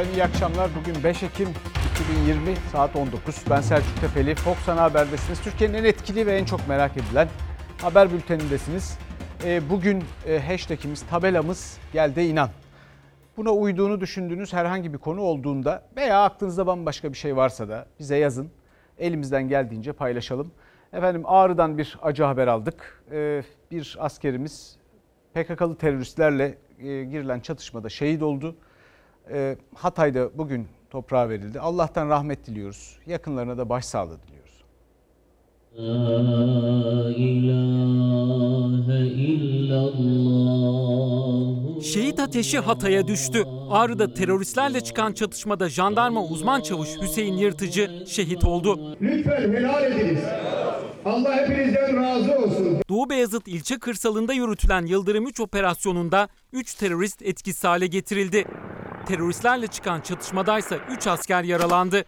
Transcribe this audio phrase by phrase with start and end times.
[0.00, 0.70] Efendim iyi akşamlar.
[0.80, 1.48] Bugün 5 Ekim
[1.92, 3.44] 2020 saat 19.
[3.50, 4.34] Ben Selçuk Tepeli.
[4.34, 5.40] Fox Ana Haber'desiniz.
[5.40, 7.28] Türkiye'nin en etkili ve en çok merak edilen
[7.82, 8.98] haber bültenindesiniz.
[9.44, 12.48] Ee, Bugün e, hashtagimiz, tabelamız geldi inan.
[13.36, 18.16] Buna uyduğunu düşündüğünüz herhangi bir konu olduğunda veya aklınızda bambaşka bir şey varsa da bize
[18.16, 18.50] yazın.
[18.98, 20.52] Elimizden geldiğince paylaşalım.
[20.92, 23.02] Efendim Ağrı'dan bir acı haber aldık.
[23.12, 24.76] Ee, Bir askerimiz
[25.34, 28.56] PKK'lı teröristlerle e, girilen çatışmada şehit oldu.
[29.30, 31.60] Ee, Hatay'da bugün toprağa verildi.
[31.60, 32.98] Allah'tan rahmet diliyoruz.
[33.06, 34.64] Yakınlarına da başsağlığı diliyoruz.
[41.82, 43.44] Şehit ateşi Hatay'a düştü.
[43.70, 48.96] Ağrı'da teröristlerle çıkan çatışmada jandarma uzman çavuş Hüseyin Yırtıcı şehit oldu.
[49.00, 50.20] Lütfen helal ediniz.
[51.04, 52.78] Allah hepinizden razı olsun.
[52.88, 58.44] Doğu Beyazıt ilçe kırsalında yürütülen Yıldırım 3 operasyonunda 3 terörist etkisiz hale getirildi.
[59.06, 62.04] Teröristlerle çıkan çatışmadaysa 3 asker yaralandı.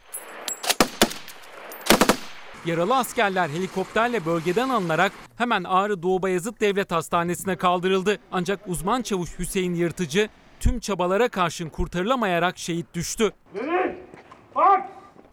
[2.67, 8.19] Yaralı askerler helikopterle bölgeden alınarak hemen Ağrı Doğu Bayazıt Devlet Hastanesi'ne kaldırıldı.
[8.33, 10.29] Ancak uzman çavuş Hüseyin Yırtıcı
[10.61, 13.33] tüm çabalara karşın kurtarılamayarak şehit düştü.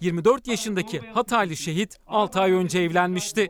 [0.02, 3.48] 24 yaşındaki Hataylı şehit 6 ay önce evlenmişti.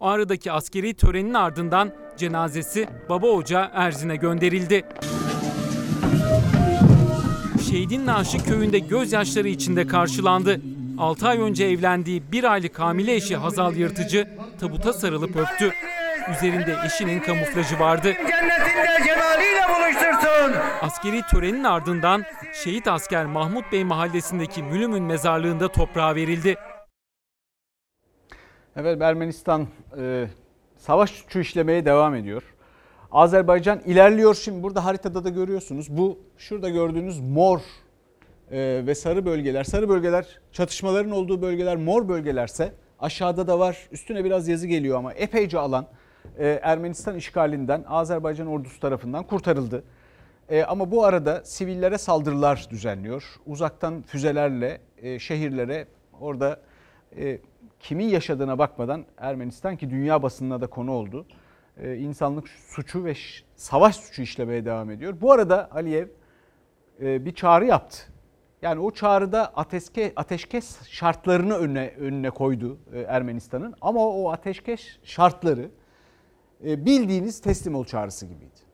[0.00, 4.84] Ağrı'daki askeri törenin ardından cenazesi baba ocağı Erzin'e gönderildi.
[7.70, 10.60] Şehidin naaşı köyünde gözyaşları içinde karşılandı.
[10.98, 14.28] 6 ay önce evlendiği bir aylık hamile eşi Hazal Yırtıcı
[14.60, 15.72] tabuta sarılıp öptü.
[16.36, 18.12] Üzerinde eşinin kamuflajı vardı.
[18.12, 19.05] Cennetinde.
[20.82, 22.24] Askeri törenin ardından
[22.64, 26.56] şehit asker Mahmut Bey mahallesindeki Mülümün mezarlığında toprağa verildi.
[28.76, 29.66] Evet Ermenistan
[29.98, 30.26] e,
[30.76, 32.42] savaş suçu işlemeye devam ediyor.
[33.12, 35.96] Azerbaycan ilerliyor şimdi burada haritada da görüyorsunuz.
[35.96, 37.60] Bu şurada gördüğünüz mor
[38.50, 39.64] e, ve sarı bölgeler.
[39.64, 43.88] Sarı bölgeler çatışmaların olduğu bölgeler mor bölgelerse aşağıda da var.
[43.92, 45.86] Üstüne biraz yazı geliyor ama epeyce alan
[46.38, 49.84] e, Ermenistan işgalinden Azerbaycan ordusu tarafından kurtarıldı.
[50.48, 53.24] E, ama bu arada sivillere saldırılar düzenliyor.
[53.46, 55.86] Uzaktan füzelerle e, şehirlere
[56.20, 56.60] orada
[57.16, 57.38] e,
[57.80, 61.26] kimin yaşadığına bakmadan Ermenistan ki dünya basınına da konu oldu.
[61.76, 63.14] E, insanlık suçu ve
[63.56, 65.20] savaş suçu işlemeye devam ediyor.
[65.20, 66.08] Bu arada Aliyev
[67.00, 67.98] e, bir çağrı yaptı.
[68.62, 73.74] Yani o çağrıda ateşke, ateşkes şartlarını önüne, önüne koydu e, Ermenistan'ın.
[73.80, 75.70] Ama o ateşkes şartları
[76.66, 78.66] e, bildiğiniz teslim ol çağrısı gibiydi.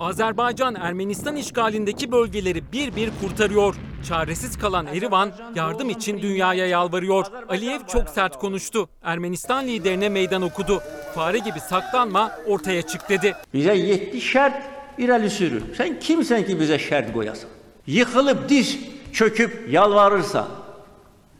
[0.00, 3.74] Azerbaycan Ermenistan işgalindeki bölgeleri bir bir kurtarıyor.
[4.08, 7.26] Çaresiz kalan Erivan yardım için dünyaya yalvarıyor.
[7.48, 8.88] Aliyev çok sert konuştu.
[9.02, 10.82] Ermenistan liderine meydan okudu.
[11.14, 13.34] Fare gibi saklanma ortaya çık dedi.
[13.54, 14.62] Bize yetti şart
[14.98, 15.62] irəli sürür.
[15.76, 17.50] Sen kimsen ki bize şart koyasın?
[17.86, 18.78] Yıkılıp diz
[19.12, 20.48] çöküp yalvarırsan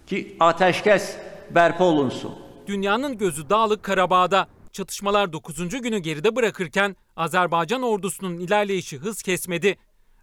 [0.07, 1.17] ki ateşkes
[1.55, 2.33] bərpa olunsun.
[2.67, 4.47] Dünyanın gözü Dağlık Karabağ'da.
[4.73, 5.69] Çatışmalar 9.
[5.69, 9.77] günü geride bırakırken Azerbaycan ordusunun ilerleyişi hız kesmedi.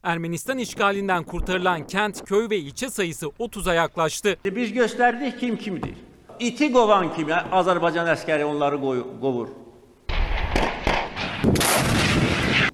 [0.03, 4.37] Ermenistan işgalinden kurtarılan kent, köy ve ilçe sayısı 30'a yaklaştı.
[4.45, 5.93] Biz gösterdik kim kimdir.
[6.39, 8.81] İti kovan kimi Azerbaycan askeri onları
[9.21, 9.47] kovur.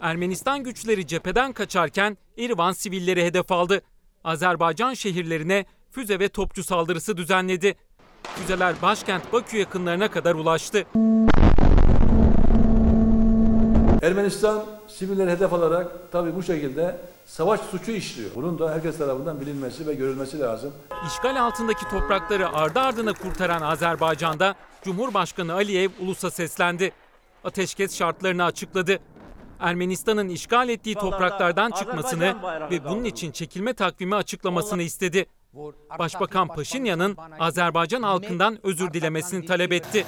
[0.02, 3.82] Ermenistan güçleri cepheden kaçarken Erivan sivilleri hedef aldı.
[4.24, 7.76] Azerbaycan şehirlerine füze ve topçu saldırısı düzenledi.
[8.24, 10.86] Füzeler başkent Bakü yakınlarına kadar ulaştı.
[14.02, 18.32] Ermenistan sivilleri hedef alarak tabii bu şekilde savaş suçu işliyor.
[18.36, 20.74] Bunun da herkes tarafından bilinmesi ve görülmesi lazım.
[21.08, 26.92] İşgal altındaki toprakları ardı ardına kurtaran Azerbaycan'da Cumhurbaşkanı Aliyev ulusa seslendi.
[27.44, 29.00] Ateşkes şartlarını açıkladı.
[29.60, 32.36] Ermenistan'ın işgal ettiği topraklardan çıkmasını
[32.72, 35.26] ve bunun için çekilme takvimi açıklamasını istedi.
[36.00, 40.06] Başbakan Paşinyan'ın Azerbaycan halkından özür dilemesini talep etti.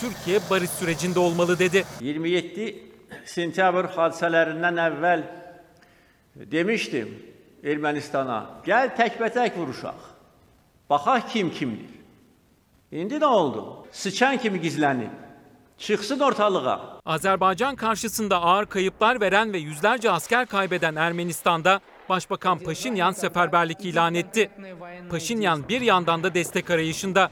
[0.00, 1.84] Türkiye barış sürecinde olmalı dedi.
[2.00, 2.91] 27
[3.24, 5.22] sentyabr hadisələrindən əvvəl
[6.52, 7.12] demişdim
[7.62, 9.98] Ermənistana, gəl təkbətək vuruşaq.
[10.90, 11.92] Baxaq kim kimdir.
[12.90, 13.86] İndi nə oldu?
[13.92, 15.12] Sıçan kimi gizlənib.
[15.78, 17.00] Çıxsın ortalığa.
[17.06, 24.50] Azerbaycan karşısında ağır kayıplar veren ve yüzlerce asker kaybeden Ermenistan'da Başbakan Paşinyan seferberlik ilan etti.
[25.10, 27.30] Paşinyan bir yandan da destek arayışında.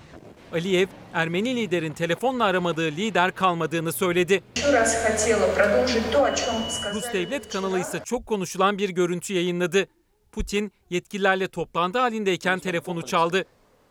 [0.54, 4.44] Aliyev, Ermeni liderin telefonla aramadığı lider kalmadığını söyledi.
[4.56, 6.56] Еще раз хотела продолжить то, о чем
[6.94, 7.14] Rus сказали.
[7.14, 9.88] devlet kanalı ise çok konuşulan bir görüntü yayınladı.
[10.32, 13.46] Putin yetkililerle toplantı halindeyken telefonu çaldı.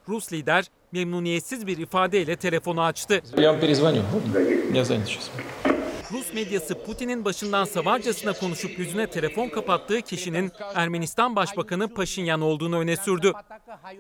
[0.09, 3.23] Rus lider memnuniyetsiz bir ifadeyle telefonu açtı.
[3.37, 4.03] Я вам перезвоню.
[4.75, 5.31] Я занят сейчас.
[6.12, 12.96] Rus medyası Putin'in başından savarcasına konuşup yüzüne telefon kapattığı kişinin Ermenistan Başbakanı Paşinyan olduğunu öne
[12.96, 13.34] sürdü.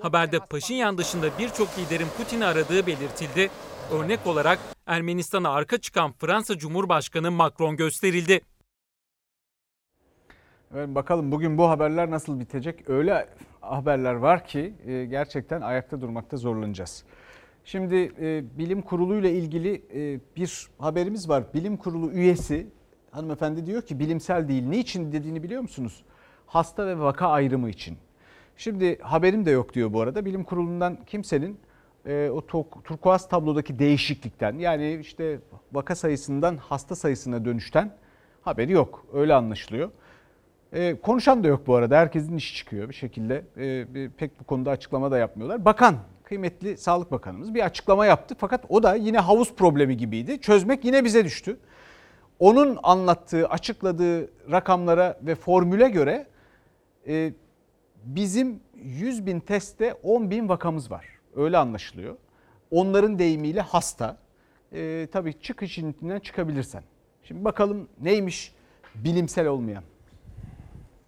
[0.01, 3.49] Haberde Paşinyan dışında birçok liderin Putin'i aradığı belirtildi.
[3.91, 8.41] Örnek olarak Ermenistan'a arka çıkan Fransa Cumhurbaşkanı Macron gösterildi.
[10.75, 12.89] Evet, bakalım bugün bu haberler nasıl bitecek?
[12.89, 13.29] Öyle
[13.61, 17.03] haberler var ki e, gerçekten ayakta durmakta zorlanacağız.
[17.71, 21.43] Şimdi e, bilim kurulu ile ilgili e, bir haberimiz var.
[21.53, 22.67] Bilim kurulu üyesi
[23.11, 24.63] hanımefendi diyor ki bilimsel değil.
[24.63, 26.03] Niçin dediğini biliyor musunuz?
[26.45, 27.97] Hasta ve vaka ayrımı için.
[28.57, 30.25] Şimdi haberim de yok diyor bu arada.
[30.25, 31.59] Bilim kurulundan kimsenin
[32.05, 35.39] e, o tok- turkuaz tablodaki değişiklikten yani işte
[35.73, 37.91] vaka sayısından hasta sayısına dönüşten
[38.41, 39.05] haberi yok.
[39.13, 39.91] Öyle anlaşılıyor.
[40.73, 41.97] E, konuşan da yok bu arada.
[41.97, 43.45] Herkesin işi çıkıyor bir şekilde.
[43.57, 45.65] E, pek bu konuda açıklama da yapmıyorlar.
[45.65, 45.95] Bakan,
[46.29, 48.35] kıymetli Sağlık Bakanımız bir açıklama yaptı.
[48.37, 50.41] Fakat o da yine havuz problemi gibiydi.
[50.41, 51.59] Çözmek yine bize düştü.
[52.39, 56.27] Onun anlattığı, açıkladığı rakamlara ve formüle göre
[57.07, 57.33] e,
[58.03, 61.05] bizim 100 bin testte 10 bin vakamız var.
[61.35, 62.15] Öyle anlaşılıyor.
[62.71, 64.17] Onların deyimiyle hasta.
[64.73, 66.83] E, tabii çık içinden çıkabilirsen.
[67.23, 68.53] Şimdi bakalım neymiş
[68.95, 69.83] bilimsel olmayan.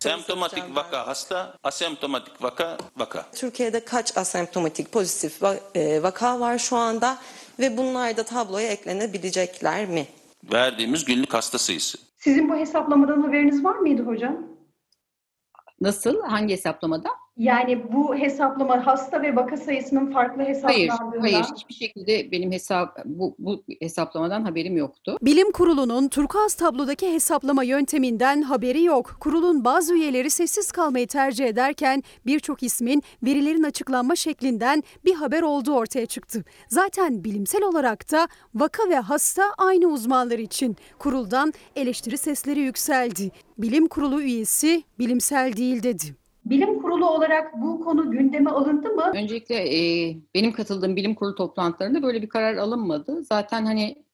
[0.01, 3.25] Semptomatik vaka hasta, asemptomatik vaka vaka.
[3.35, 5.43] Türkiye'de kaç asemptomatik pozitif
[5.75, 7.17] e, vaka var şu anda
[7.59, 10.07] ve bunlar da tabloya eklenebilecekler mi?
[10.43, 11.97] Verdiğimiz günlük hasta sayısı.
[12.17, 14.37] Sizin bu hesaplamadan haberiniz var mıydı hocam?
[15.81, 16.21] Nasıl?
[16.21, 17.09] Hangi hesaplamada?
[17.37, 21.21] Yani bu hesaplama hasta ve vaka sayısının farklı Hayır, hesaplandığından.
[21.21, 21.45] hayır.
[21.55, 25.17] Hiçbir şekilde benim hesap bu, bu hesaplamadan haberim yoktu.
[25.21, 29.15] Bilim Kurulu'nun turkuaz tablodaki hesaplama yönteminden haberi yok.
[29.19, 35.73] Kurulun bazı üyeleri sessiz kalmayı tercih ederken birçok ismin verilerin açıklanma şeklinden bir haber olduğu
[35.73, 36.43] ortaya çıktı.
[36.67, 40.75] Zaten bilimsel olarak da vaka ve hasta aynı uzmanlar için.
[40.99, 43.31] Kuruldan eleştiri sesleri yükseldi.
[43.57, 46.20] Bilim Kurulu üyesi bilimsel değil dedi.
[46.45, 49.11] Bilim kurulu olarak bu konu gündeme alındı mı?
[49.15, 53.23] Öncelikle e, benim katıldığım bilim kurulu toplantılarında böyle bir karar alınmadı.
[53.23, 54.05] Zaten hani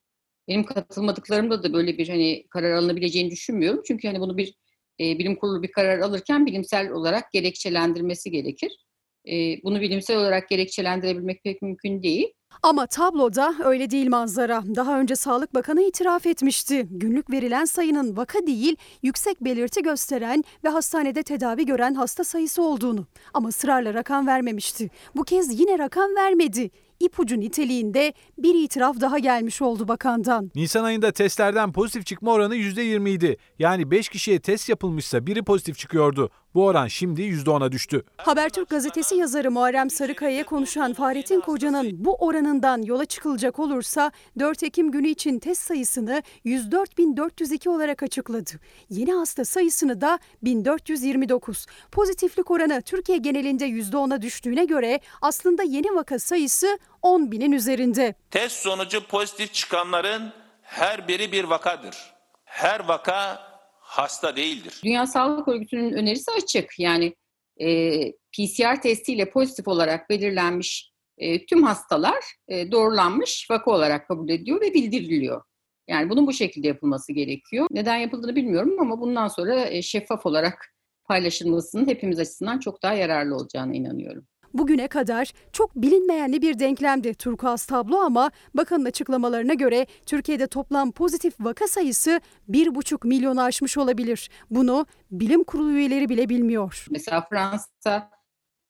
[0.47, 3.81] benim katılmadıklarımda da böyle bir hani karar alınabileceğini düşünmüyorum.
[3.87, 4.55] Çünkü hani bunu bir
[4.99, 8.85] e, bilim kurulu bir karar alırken bilimsel olarak gerekçelendirmesi gerekir.
[9.27, 12.33] E, bunu bilimsel olarak gerekçelendirebilmek pek mümkün değil.
[12.63, 14.63] Ama tabloda öyle değil manzara.
[14.75, 16.87] Daha önce Sağlık Bakanı itiraf etmişti.
[16.91, 23.05] Günlük verilen sayının vaka değil, yüksek belirti gösteren ve hastanede tedavi gören hasta sayısı olduğunu.
[23.33, 24.89] Ama ısrarla rakam vermemişti.
[25.15, 26.71] Bu kez yine rakam vermedi.
[26.99, 30.51] İpucu niteliğinde bir itiraf daha gelmiş oldu bakandan.
[30.55, 33.37] Nisan ayında testlerden pozitif çıkma oranı %20 idi.
[33.59, 36.29] Yani 5 kişiye test yapılmışsa biri pozitif çıkıyordu.
[36.57, 38.03] Bu oran şimdi %10'a düştü.
[38.17, 44.91] Habertürk gazetesi yazarı Muharrem Sarıkaya'ya konuşan Fahrettin Koca'nın bu oranından yola çıkılacak olursa 4 Ekim
[44.91, 48.51] günü için test sayısını 104.402 olarak açıkladı.
[48.89, 51.65] Yeni hasta sayısını da 1429.
[51.91, 58.15] Pozitiflik oranı Türkiye genelinde %10'a düştüğüne göre aslında yeni vaka sayısı 10 binin üzerinde.
[58.31, 60.31] Test sonucu pozitif çıkanların
[60.61, 61.95] her biri bir vakadır.
[62.45, 63.47] Her vaka
[63.87, 64.81] hasta değildir.
[64.83, 66.79] Dünya Sağlık Örgütü'nün önerisi açık.
[66.79, 67.15] Yani
[67.61, 74.61] e, PCR testiyle pozitif olarak belirlenmiş e, tüm hastalar e, doğrulanmış vaka olarak kabul ediliyor
[74.61, 75.41] ve bildiriliyor.
[75.87, 77.67] Yani bunun bu şekilde yapılması gerekiyor.
[77.71, 83.35] Neden yapıldığını bilmiyorum ama bundan sonra e, şeffaf olarak paylaşılmasının hepimiz açısından çok daha yararlı
[83.35, 84.27] olacağına inanıyorum.
[84.57, 91.33] Bugüne kadar çok bilinmeyenli bir denklemdi turkuaz tablo ama bakanın açıklamalarına göre Türkiye'de toplam pozitif
[91.39, 94.29] vaka sayısı 1,5 milyonu aşmış olabilir.
[94.49, 96.85] Bunu bilim kurulu üyeleri bile bilmiyor.
[96.89, 98.09] Mesela Fransa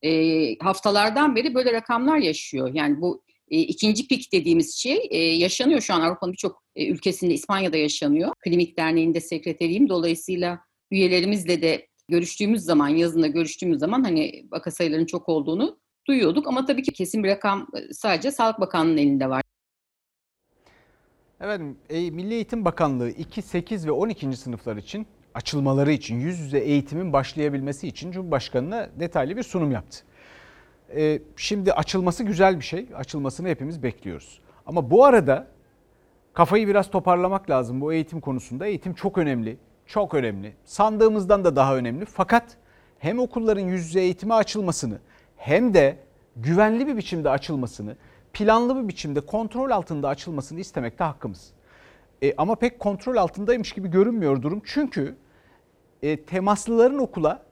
[0.01, 0.12] e,
[0.60, 2.70] haftalardan beri böyle rakamlar yaşıyor.
[2.74, 7.34] Yani bu e, ikinci pik dediğimiz şey e, yaşanıyor şu an Avrupa'nın birçok e, ülkesinde,
[7.34, 8.34] İspanya'da yaşanıyor.
[8.44, 9.89] Klinik Derneği'nde sekreteriyim.
[9.89, 10.60] Dolayısıyla
[10.91, 16.47] üyelerimizle de görüştüğümüz zaman, yazında görüştüğümüz zaman hani vaka sayılarının çok olduğunu duyuyorduk.
[16.47, 19.41] Ama tabii ki kesin bir rakam e, sadece Sağlık Bakanlığı'nın elinde var.
[21.41, 24.37] Efendim e, Milli Eğitim Bakanlığı 2, 8 ve 12.
[24.37, 29.97] sınıflar için açılmaları için yüz yüze eğitimin başlayabilmesi için Cumhurbaşkanı'na detaylı bir sunum yaptı.
[30.95, 32.87] E, şimdi açılması güzel bir şey.
[32.95, 34.39] Açılmasını hepimiz bekliyoruz.
[34.65, 35.47] Ama bu arada
[36.33, 38.67] kafayı biraz toparlamak lazım bu eğitim konusunda.
[38.67, 39.57] Eğitim çok önemli.
[39.88, 40.53] Çok önemli.
[40.65, 42.06] Sandığımızdan da daha önemli.
[42.06, 42.58] Fakat
[43.00, 45.00] hem okulların yüz yüze eğitime açılmasını
[45.38, 45.98] hem de
[46.36, 47.96] güvenli bir biçimde açılmasını,
[48.34, 51.51] planlı bir biçimde kontrol altında açılmasını istemekte hakkımız.
[52.22, 54.62] E, ama pek kontrol altındaymış gibi görünmüyor durum.
[54.65, 55.15] Çünkü
[56.01, 57.44] e, temaslıların okula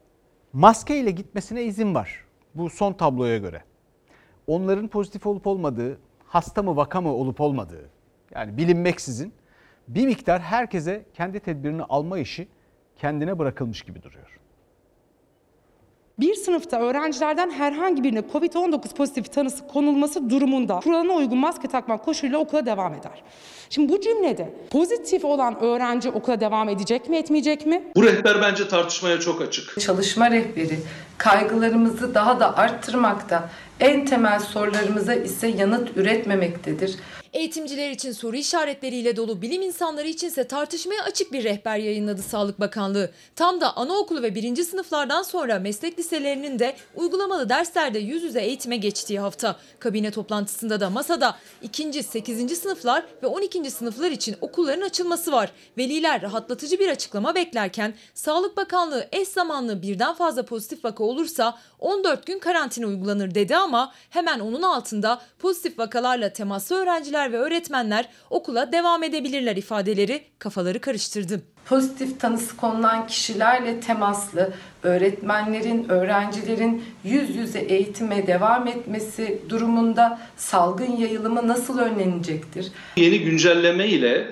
[0.54, 2.26] maskeyle gitmesine izin var.
[2.56, 3.64] Bu son tabloya göre.
[4.48, 7.90] Onların pozitif olup olmadığı, hasta mı vaka mı olup olmadığı
[8.36, 9.34] yani bilinmeksizin
[9.88, 12.48] bir miktar herkese kendi tedbirini alma işi
[12.98, 14.40] kendine bırakılmış gibi duruyor.
[16.20, 22.38] Bir sınıfta öğrencilerden herhangi birine COVID-19 pozitif tanısı konulması durumunda kuralına uygun maske takmak koşuluyla
[22.38, 23.24] okula devam eder.
[23.70, 27.84] Şimdi bu cümlede pozitif olan öğrenci okula devam edecek mi etmeyecek mi?
[27.96, 29.82] Bu rehber bence tartışmaya çok açık.
[29.82, 30.80] Çalışma rehberi
[31.18, 33.50] kaygılarımızı daha da arttırmakta,
[33.80, 36.96] en temel sorularımıza ise yanıt üretmemektedir.
[37.36, 43.12] Eğitimciler için soru işaretleriyle dolu, bilim insanları içinse tartışmaya açık bir rehber yayınladı Sağlık Bakanlığı.
[43.36, 48.78] Tam da anaokulu ve birinci sınıflardan sonra meslek liselerinin de uygulamalı derslerde yüz yüze eğitime
[48.78, 49.56] geçtiği hafta.
[49.80, 53.72] Kabine toplantısında da masada ikinci, sekizinci sınıflar ve 12.
[53.72, 55.52] sınıflar için okulların açılması var.
[55.78, 62.26] Veliler rahatlatıcı bir açıklama beklerken Sağlık Bakanlığı eş zamanlı birden fazla pozitif vaka olursa 14
[62.26, 68.72] gün karantina uygulanır dedi ama hemen onun altında pozitif vakalarla temaslı öğrenciler ve öğretmenler okula
[68.72, 71.42] devam edebilirler ifadeleri kafaları karıştırdı.
[71.66, 81.48] Pozitif tanısı konulan kişilerle temaslı öğretmenlerin, öğrencilerin yüz yüze eğitime devam etmesi durumunda salgın yayılımı
[81.48, 82.72] nasıl önlenecektir?
[82.96, 84.32] Yeni güncelleme ile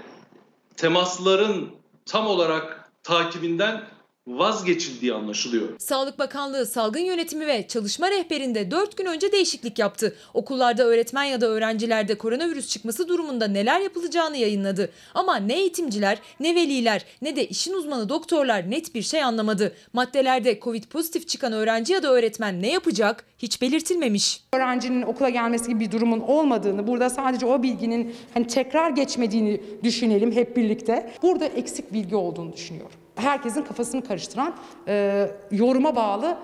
[0.77, 1.69] temasların
[2.05, 3.81] tam olarak takibinden
[4.27, 5.79] vazgeçildiği anlaşılıyor.
[5.79, 10.15] Sağlık Bakanlığı salgın yönetimi ve çalışma rehberinde 4 gün önce değişiklik yaptı.
[10.33, 14.89] Okullarda öğretmen ya da öğrencilerde koronavirüs çıkması durumunda neler yapılacağını yayınladı.
[15.13, 19.75] Ama ne eğitimciler, ne veliler, ne de işin uzmanı doktorlar net bir şey anlamadı.
[19.93, 24.43] Maddelerde Covid pozitif çıkan öğrenci ya da öğretmen ne yapacak hiç belirtilmemiş.
[24.53, 30.31] Öğrencinin okula gelmesi gibi bir durumun olmadığını, burada sadece o bilginin hani tekrar geçmediğini düşünelim
[30.31, 31.13] hep birlikte.
[31.21, 33.02] Burada eksik bilgi olduğunu düşünüyorum.
[33.15, 34.55] Herkesin kafasını karıştıran
[34.87, 36.37] e, yoruma bağlı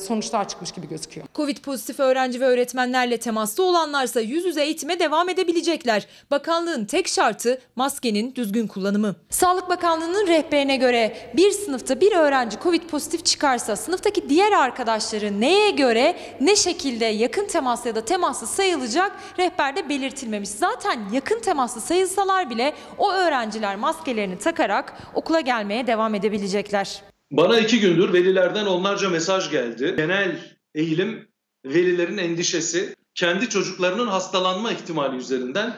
[0.00, 1.26] sonuçlar çıkmış gibi gözüküyor.
[1.34, 6.06] Covid pozitif öğrenci ve öğretmenlerle temaslı olanlarsa yüz yüze eğitime devam edebilecekler.
[6.30, 9.16] Bakanlığın tek şartı maskenin düzgün kullanımı.
[9.30, 15.70] Sağlık Bakanlığı'nın rehberine göre bir sınıfta bir öğrenci Covid pozitif çıkarsa sınıftaki diğer arkadaşları neye
[15.70, 20.48] göre ne şekilde yakın temas ya da temaslı sayılacak rehberde belirtilmemiş.
[20.48, 27.11] Zaten yakın temaslı sayılsalar bile o öğrenciler maskelerini takarak okula gelmeye devam edebilecekler.
[27.32, 29.94] Bana iki gündür velilerden onlarca mesaj geldi.
[29.96, 31.28] Genel eğilim
[31.64, 35.76] velilerin endişesi kendi çocuklarının hastalanma ihtimali üzerinden.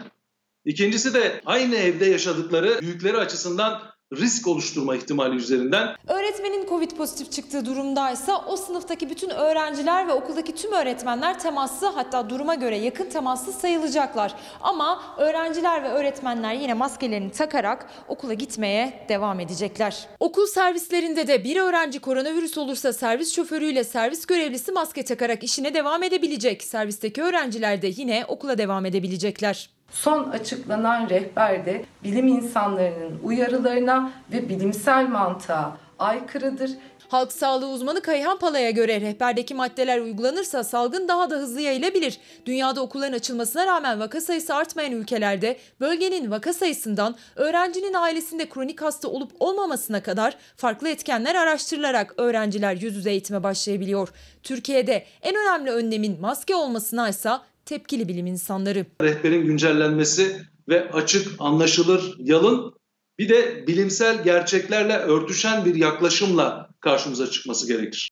[0.65, 3.83] İkincisi de aynı evde yaşadıkları büyükleri açısından
[4.13, 5.89] risk oluşturma ihtimali üzerinden.
[6.09, 12.31] Öğretmenin Covid pozitif çıktığı durumdaysa o sınıftaki bütün öğrenciler ve okuldaki tüm öğretmenler temaslı hatta
[12.31, 14.35] duruma göre yakın temaslı sayılacaklar.
[14.61, 20.09] Ama öğrenciler ve öğretmenler yine maskelerini takarak okula gitmeye devam edecekler.
[20.21, 26.03] Okul servislerinde de bir öğrenci koronavirüs olursa servis şoförüyle servis görevlisi maske takarak işine devam
[26.03, 26.63] edebilecek.
[26.63, 29.74] Servisteki öğrenciler de yine okula devam edebilecekler.
[29.91, 36.71] Son açıklanan rehberde bilim insanlarının uyarılarına ve bilimsel mantığa aykırıdır.
[37.09, 42.19] Halk sağlığı uzmanı Kayhan Pala'ya göre rehberdeki maddeler uygulanırsa salgın daha da hızlı yayılabilir.
[42.47, 49.09] Dünyada okulların açılmasına rağmen vaka sayısı artmayan ülkelerde bölgenin vaka sayısından öğrencinin ailesinde kronik hasta
[49.09, 54.09] olup olmamasına kadar farklı etkenler araştırılarak öğrenciler yüz yüze eğitime başlayabiliyor.
[54.43, 57.31] Türkiye'de en önemli önlemin maske olmasına ise
[57.67, 58.87] tepkili bilim insanları.
[59.03, 62.75] Rehberin güncellenmesi ve açık, anlaşılır, yalın
[63.19, 68.11] bir de bilimsel gerçeklerle örtüşen bir yaklaşımla karşımıza çıkması gerekir.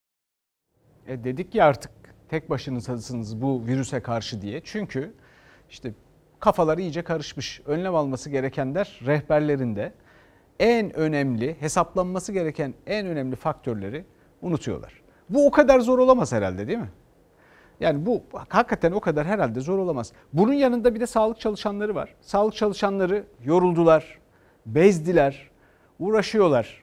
[1.07, 1.91] E dedik ya artık
[2.29, 4.61] tek başınızsınız bu virüse karşı diye.
[4.65, 5.15] Çünkü
[5.71, 5.95] işte
[6.41, 7.61] kafalar iyice karışmış.
[7.67, 9.95] Önlem alması gerekenler rehberlerinde
[10.61, 14.05] en önemli hesaplanması gereken en önemli faktörleri
[14.43, 15.03] unutuyorlar.
[15.29, 16.91] Bu o kadar zor olamaz herhalde değil mi?
[17.81, 20.13] Yani bu hakikaten o kadar herhalde zor olamaz.
[20.33, 22.15] Bunun yanında bir de sağlık çalışanları var.
[22.21, 24.19] Sağlık çalışanları yoruldular,
[24.67, 25.51] bezdiler,
[25.99, 26.83] uğraşıyorlar.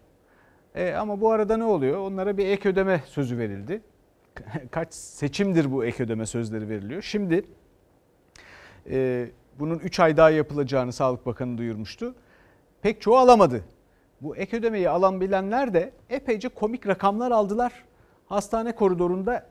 [0.75, 1.97] E, ama bu arada ne oluyor?
[1.97, 3.81] Onlara bir ek ödeme sözü verildi.
[4.71, 7.01] Kaç seçimdir bu ek ödeme sözleri veriliyor.
[7.01, 7.45] Şimdi
[8.89, 9.27] e,
[9.59, 12.15] bunun 3 ay daha yapılacağını Sağlık Bakanı duyurmuştu.
[12.81, 13.63] Pek çoğu alamadı.
[14.21, 17.73] Bu ek ödemeyi alan bilenler de epeyce komik rakamlar aldılar.
[18.25, 19.45] Hastane koridorunda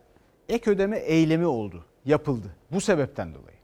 [0.48, 2.56] ek ödeme eylemi oldu, yapıldı.
[2.72, 3.58] Bu sebepten dolayı.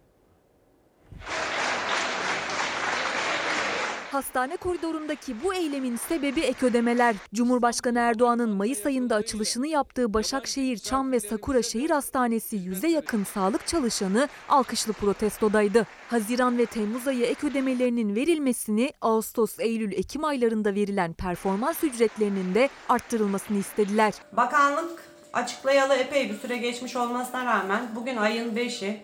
[4.13, 7.17] Hastane koridorundaki bu eylemin sebebi ek ödemeler.
[7.35, 13.67] Cumhurbaşkanı Erdoğan'ın Mayıs ayında açılışını yaptığı Başakşehir, Çam ve Sakura Şehir Hastanesi yüze yakın sağlık
[13.67, 15.87] çalışanı alkışlı protestodaydı.
[16.11, 22.69] Haziran ve Temmuz ayı ek ödemelerinin verilmesini, Ağustos, Eylül, Ekim aylarında verilen performans ücretlerinin de
[22.89, 24.15] arttırılmasını istediler.
[24.37, 29.01] Bakanlık açıklayalı epey bir süre geçmiş olmasına rağmen bugün ayın 5'i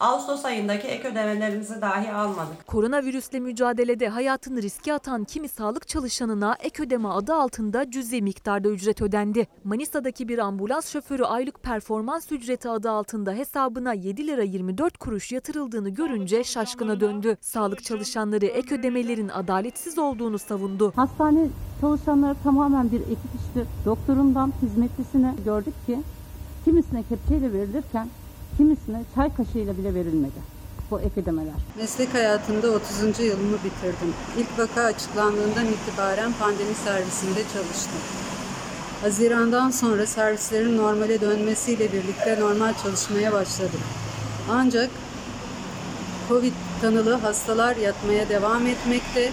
[0.00, 2.66] Ağustos ayındaki ek ödemelerimizi dahi almadık.
[2.66, 9.02] Koronavirüsle mücadelede hayatını riske atan kimi sağlık çalışanına ek ödeme adı altında cüzi miktarda ücret
[9.02, 9.46] ödendi.
[9.64, 15.88] Manisa'daki bir ambulans şoförü aylık performans ücreti adı altında hesabına 7 lira 24 kuruş yatırıldığını
[15.88, 17.36] görünce şaşkına döndü.
[17.40, 20.92] Sağlık çalışanları ek ödemelerin adaletsiz olduğunu savundu.
[20.96, 21.46] Hastane
[21.80, 23.66] çalışanları tamamen bir ekip iştir.
[23.84, 25.98] Doktorundan hizmetlisine gördük ki
[26.64, 28.08] kimisine kepçeyle verilirken
[28.60, 30.40] kimisine çay kaşığıyla bile verilmedi
[30.90, 31.54] bu ek ödemeler.
[31.78, 33.20] Meslek hayatımda 30.
[33.20, 34.14] yılımı bitirdim.
[34.38, 38.00] İlk vaka açıklandığından itibaren pandemi servisinde çalıştım.
[39.02, 43.80] Hazirandan sonra servislerin normale dönmesiyle birlikte normal çalışmaya başladım.
[44.50, 44.90] Ancak
[46.28, 49.30] Covid tanılı hastalar yatmaya devam etmekte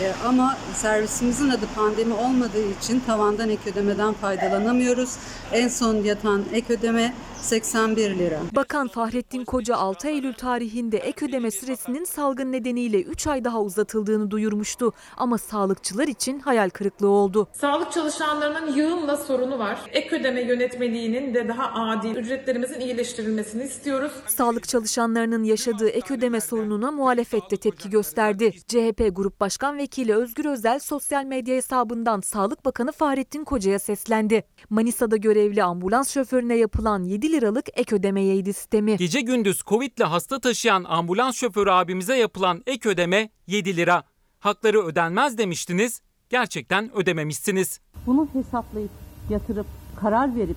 [0.00, 5.10] Ee, ama servisimizin adı pandemi olmadığı için tavandan ek ödemeden faydalanamıyoruz.
[5.52, 8.40] En son yatan ek ödeme 81 lira.
[8.52, 14.30] Bakan Fahrettin Koca 6 Eylül tarihinde ek ödeme süresinin salgın nedeniyle 3 ay daha uzatıldığını
[14.30, 14.92] duyurmuştu.
[15.16, 17.48] Ama sağlıkçılar için hayal kırıklığı oldu.
[17.52, 19.78] Sağlık çalışanlarının yığınla sorunu var.
[19.92, 24.12] Ek ödeme yönetmeliğinin de daha adil ücretlerimizin iyileştirilmesini istiyoruz.
[24.26, 28.52] Sağlık çalışanlarının yaşadığı ek ödeme sorununa muhalefet de tepki gösterdi.
[28.68, 34.44] CHP Grup Başkan Vekili Özgür Özel sosyal medya hesabından Sağlık Bakanı Fahrettin Koca'ya seslendi.
[34.70, 38.96] Manisa'da görevli ambulans şoförüne yapılan 7 liralık ek ödemeyeydi sistemi.
[38.96, 44.04] Gece gündüz Covid'le hasta taşıyan ambulans şoförü abimize yapılan ek ödeme 7 lira.
[44.38, 47.80] Hakları ödenmez demiştiniz, gerçekten ödememişsiniz.
[48.06, 48.90] Bunu hesaplayıp
[49.30, 49.66] yatırıp
[49.96, 50.56] karar verip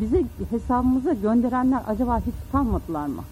[0.00, 3.24] bize hesabımıza gönderenler acaba hiç utanmadılar mı?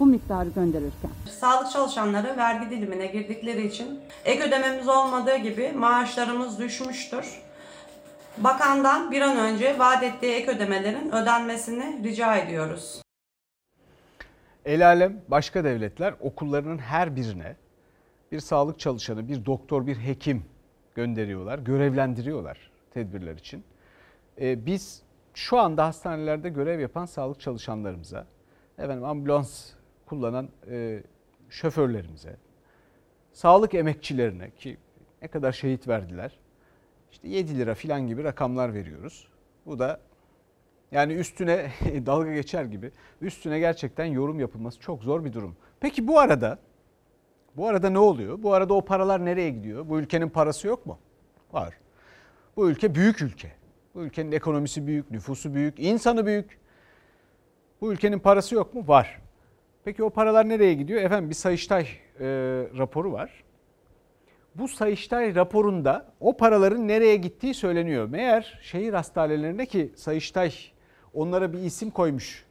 [0.00, 1.10] Bu miktarı gönderirken.
[1.40, 7.26] Sağlık çalışanları vergi dilimine girdikleri için ek ödememiz olmadığı gibi maaşlarımız düşmüştür.
[8.38, 13.02] Bakandan bir an önce vaat ettiği ek ödemelerin ödenmesini rica ediyoruz.
[14.64, 17.56] El alem başka devletler okullarının her birine
[18.32, 20.44] bir sağlık çalışanı, bir doktor, bir hekim
[20.94, 23.64] gönderiyorlar, görevlendiriyorlar tedbirler için.
[24.40, 25.02] Ee, biz
[25.34, 28.26] şu anda hastanelerde görev yapan sağlık çalışanlarımıza,
[28.78, 29.70] efendim ambulans
[30.06, 31.02] kullanan e,
[31.50, 32.36] şoförlerimize,
[33.32, 34.76] sağlık emekçilerine ki
[35.22, 36.38] ne kadar şehit verdiler.
[37.14, 39.28] İşte 7 lira filan gibi rakamlar veriyoruz.
[39.66, 40.00] Bu da
[40.92, 41.70] yani üstüne
[42.06, 45.56] dalga geçer gibi üstüne gerçekten yorum yapılması çok zor bir durum.
[45.80, 46.58] Peki bu arada
[47.56, 48.42] bu arada ne oluyor?
[48.42, 49.88] Bu arada o paralar nereye gidiyor?
[49.88, 50.98] Bu ülkenin parası yok mu?
[51.52, 51.74] Var.
[52.56, 53.52] Bu ülke büyük ülke.
[53.94, 56.58] Bu ülkenin ekonomisi büyük, nüfusu büyük, insanı büyük.
[57.80, 58.88] Bu ülkenin parası yok mu?
[58.88, 59.20] Var.
[59.84, 61.02] Peki o paralar nereye gidiyor?
[61.02, 61.82] Efendim bir Sayıştay
[62.20, 62.26] e,
[62.78, 63.43] raporu var.
[64.54, 68.08] Bu Sayıştay raporunda o paraların nereye gittiği söyleniyor.
[68.08, 70.54] Meğer şehir hastanelerinde ki Sayıştay
[71.14, 72.44] onlara bir isim koymuş.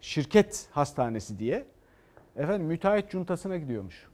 [0.00, 1.64] Şirket hastanesi diye.
[2.36, 4.06] Efendim müteahhit cuntasına gidiyormuş.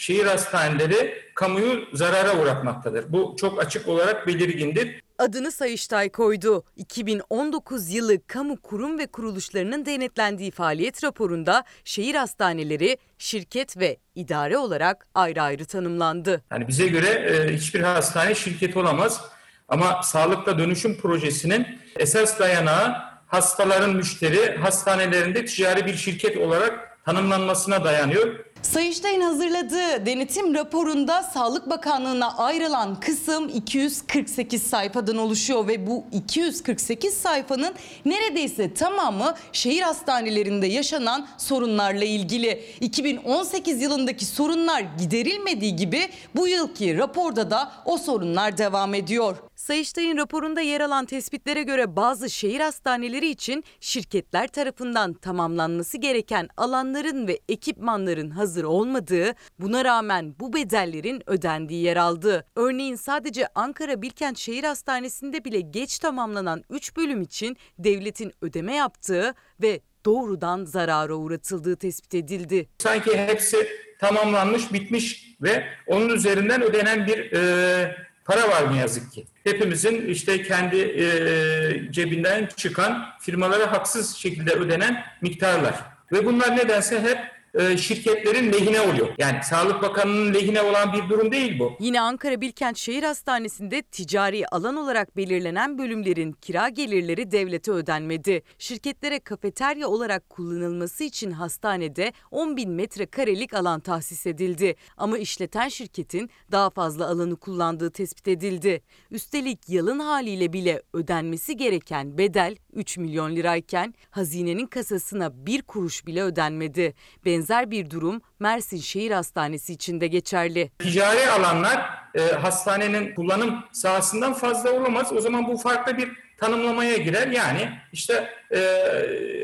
[0.00, 3.12] Şehir hastaneleri kamuyu zarara uğratmaktadır.
[3.12, 5.02] Bu çok açık olarak belirgindir.
[5.18, 6.64] Adını Sayıştay koydu.
[6.76, 15.06] 2019 yılı kamu kurum ve kuruluşlarının denetlendiği faaliyet raporunda şehir hastaneleri şirket ve idare olarak
[15.14, 16.42] ayrı ayrı tanımlandı.
[16.50, 19.20] Yani bize göre e, hiçbir hastane şirket olamaz.
[19.68, 21.66] Ama sağlıkla dönüşüm projesinin
[21.98, 28.50] esas dayanağı hastaların müşteri hastanelerinde ticari bir şirket olarak tanımlanmasına dayanıyor.
[28.62, 37.74] Sayıştay'ın hazırladığı denetim raporunda Sağlık Bakanlığı'na ayrılan kısım 248 sayfadan oluşuyor ve bu 248 sayfanın
[38.04, 42.64] neredeyse tamamı şehir hastanelerinde yaşanan sorunlarla ilgili.
[42.80, 49.36] 2018 yılındaki sorunlar giderilmediği gibi bu yılki raporda da o sorunlar devam ediyor.
[49.60, 57.28] Sayıştay'ın raporunda yer alan tespitlere göre bazı şehir hastaneleri için şirketler tarafından tamamlanması gereken alanların
[57.28, 62.44] ve ekipmanların hazır olmadığı, buna rağmen bu bedellerin ödendiği yer aldı.
[62.56, 69.34] Örneğin sadece Ankara Bilkent Şehir Hastanesi'nde bile geç tamamlanan 3 bölüm için devletin ödeme yaptığı
[69.62, 72.68] ve doğrudan zarara uğratıldığı tespit edildi.
[72.78, 73.68] Sanki hepsi
[73.98, 79.26] tamamlanmış, bitmiş ve onun üzerinden ödenen bir e, para var ne yazık ki.
[79.44, 85.74] Hepimizin işte kendi e, cebinden çıkan firmalara haksız şekilde ödenen miktarlar.
[86.12, 87.18] Ve bunlar nedense hep
[87.54, 89.08] e, şirketlerin lehine oluyor.
[89.18, 91.72] Yani Sağlık Bakanı'nın lehine olan bir durum değil bu.
[91.80, 98.42] Yine Ankara Bilkent Şehir Hastanesi'nde ticari alan olarak belirlenen bölümlerin kira gelirleri devlete ödenmedi.
[98.58, 104.76] Şirketlere kafeterya olarak kullanılması için hastanede 10 bin metrekarelik alan tahsis edildi.
[104.96, 108.82] Ama işleten şirketin daha fazla alanı kullandığı tespit edildi.
[109.10, 116.22] Üstelik yalın haliyle bile ödenmesi gereken bedel 3 milyon lirayken hazinenin kasasına bir kuruş bile
[116.22, 116.94] ödenmedi.
[117.24, 117.39] Benzer
[117.70, 120.70] bir durum Mersin Şehir Hastanesi için de geçerli.
[120.78, 125.12] Ticari alanlar e, hastanenin kullanım sahasından fazla olamaz.
[125.12, 127.28] O zaman bu farklı bir tanımlamaya girer.
[127.28, 128.60] Yani işte e,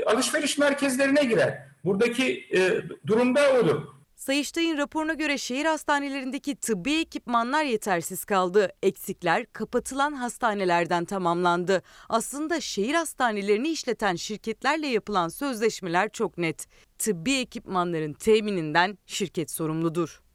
[0.07, 1.59] alışveriş merkezlerine girer.
[1.85, 3.96] Buradaki e, durumda olur.
[4.17, 8.73] Sayıştay'ın raporuna göre şehir hastanelerindeki tıbbi ekipmanlar yetersiz kaldı.
[8.83, 11.83] Eksikler kapatılan hastanelerden tamamlandı.
[12.09, 16.67] Aslında şehir hastanelerini işleten şirketlerle yapılan sözleşmeler çok net.
[16.99, 20.26] Tıbbi ekipmanların temininden şirket sorumludur.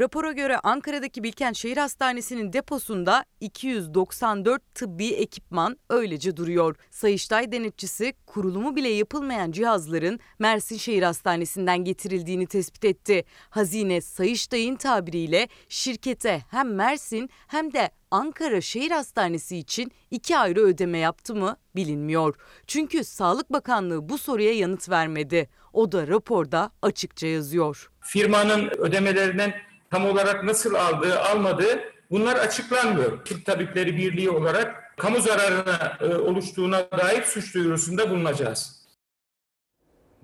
[0.00, 6.76] Rapora göre Ankara'daki Bilkent Şehir Hastanesi'nin deposunda 294 tıbbi ekipman öylece duruyor.
[6.90, 13.24] Sayıştay denetçisi kurulumu bile yapılmayan cihazların Mersin Şehir Hastanesi'nden getirildiğini tespit etti.
[13.50, 20.98] Hazine Sayıştay'ın tabiriyle şirkete hem Mersin hem de Ankara Şehir Hastanesi için iki ayrı ödeme
[20.98, 22.34] yaptı mı bilinmiyor.
[22.66, 25.48] Çünkü Sağlık Bakanlığı bu soruya yanıt vermedi.
[25.72, 27.90] O da raporda açıkça yazıyor.
[28.00, 33.24] Firmanın ödemelerinden tam olarak nasıl aldığı, almadığı bunlar açıklanmıyor.
[33.24, 38.86] Türk Tabipleri Birliği olarak kamu zararına e, oluştuğuna dair suç duyurusunda bulunacağız.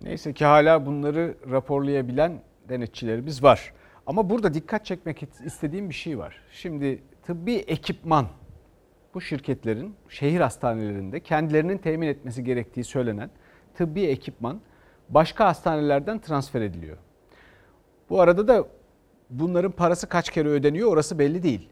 [0.03, 3.73] Neyse ki hala bunları raporlayabilen denetçilerimiz var.
[4.07, 6.41] Ama burada dikkat çekmek istediğim bir şey var.
[6.53, 8.27] Şimdi tıbbi ekipman
[9.15, 13.31] bu şirketlerin şehir hastanelerinde kendilerinin temin etmesi gerektiği söylenen
[13.75, 14.61] tıbbi ekipman
[15.09, 16.97] başka hastanelerden transfer ediliyor.
[18.11, 18.65] Bu arada da
[19.31, 21.69] bunların parası kaç kere ödeniyor orası belli değil.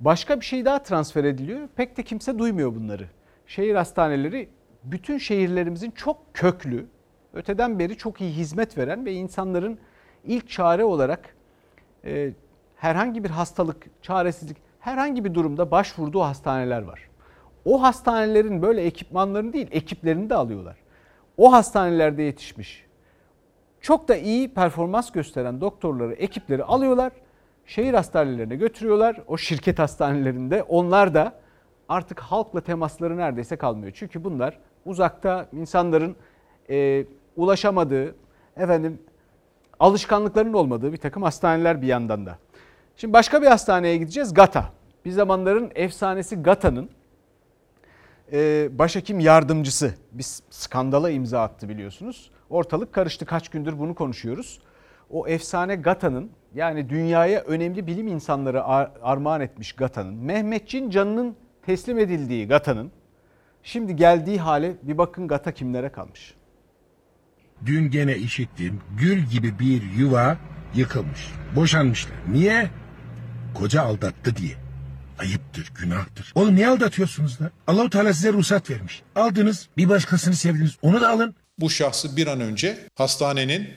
[0.00, 1.68] Başka bir şey daha transfer ediliyor.
[1.76, 3.08] Pek de kimse duymuyor bunları.
[3.46, 4.48] Şehir hastaneleri
[4.84, 6.86] bütün şehirlerimizin çok köklü,
[7.34, 9.78] öteden beri çok iyi hizmet veren ve insanların
[10.24, 11.36] ilk çare olarak
[12.04, 12.32] e,
[12.76, 17.08] herhangi bir hastalık, çaresizlik, herhangi bir durumda başvurduğu hastaneler var.
[17.64, 20.76] O hastanelerin böyle ekipmanlarını değil, ekiplerini de alıyorlar.
[21.36, 22.83] O hastanelerde yetişmiş,
[23.84, 27.12] çok da iyi performans gösteren doktorları, ekipleri alıyorlar.
[27.66, 29.22] Şehir hastanelerine götürüyorlar.
[29.26, 31.32] O şirket hastanelerinde onlar da
[31.88, 33.92] artık halkla temasları neredeyse kalmıyor.
[33.94, 36.16] Çünkü bunlar uzakta insanların
[36.70, 38.14] e, ulaşamadığı,
[38.56, 38.98] efendim
[39.80, 42.38] alışkanlıklarının olmadığı bir takım hastaneler bir yandan da.
[42.96, 44.34] Şimdi başka bir hastaneye gideceğiz.
[44.34, 44.64] GATA.
[45.04, 46.90] Bir zamanların efsanesi GATA'nın
[48.32, 52.30] e, başhekim yardımcısı bir skandala imza attı biliyorsunuz.
[52.50, 54.60] Ortalık karıştı kaç gündür bunu konuşuyoruz.
[55.10, 61.98] O efsane GATA'nın yani dünyaya önemli bilim insanları ar- armağan etmiş GATA'nın, Mehmetçin canının teslim
[61.98, 62.90] edildiği GATA'nın
[63.62, 66.34] şimdi geldiği hale bir bakın GATA kimlere kalmış.
[67.66, 70.36] Dün gene işittim gül gibi bir yuva
[70.74, 71.32] yıkılmış.
[71.56, 72.16] Boşanmışlar.
[72.32, 72.70] Niye?
[73.54, 74.54] Koca aldattı diye.
[75.18, 76.32] Ayıptır, günahtır.
[76.34, 77.50] Oğlum niye aldatıyorsunuz da?
[77.66, 79.02] Allahu Teala size ruhsat vermiş.
[79.16, 80.78] Aldınız, bir başkasını sevdiniz.
[80.82, 81.34] Onu da alın.
[81.58, 83.68] Bu şahsı bir an önce hastanenin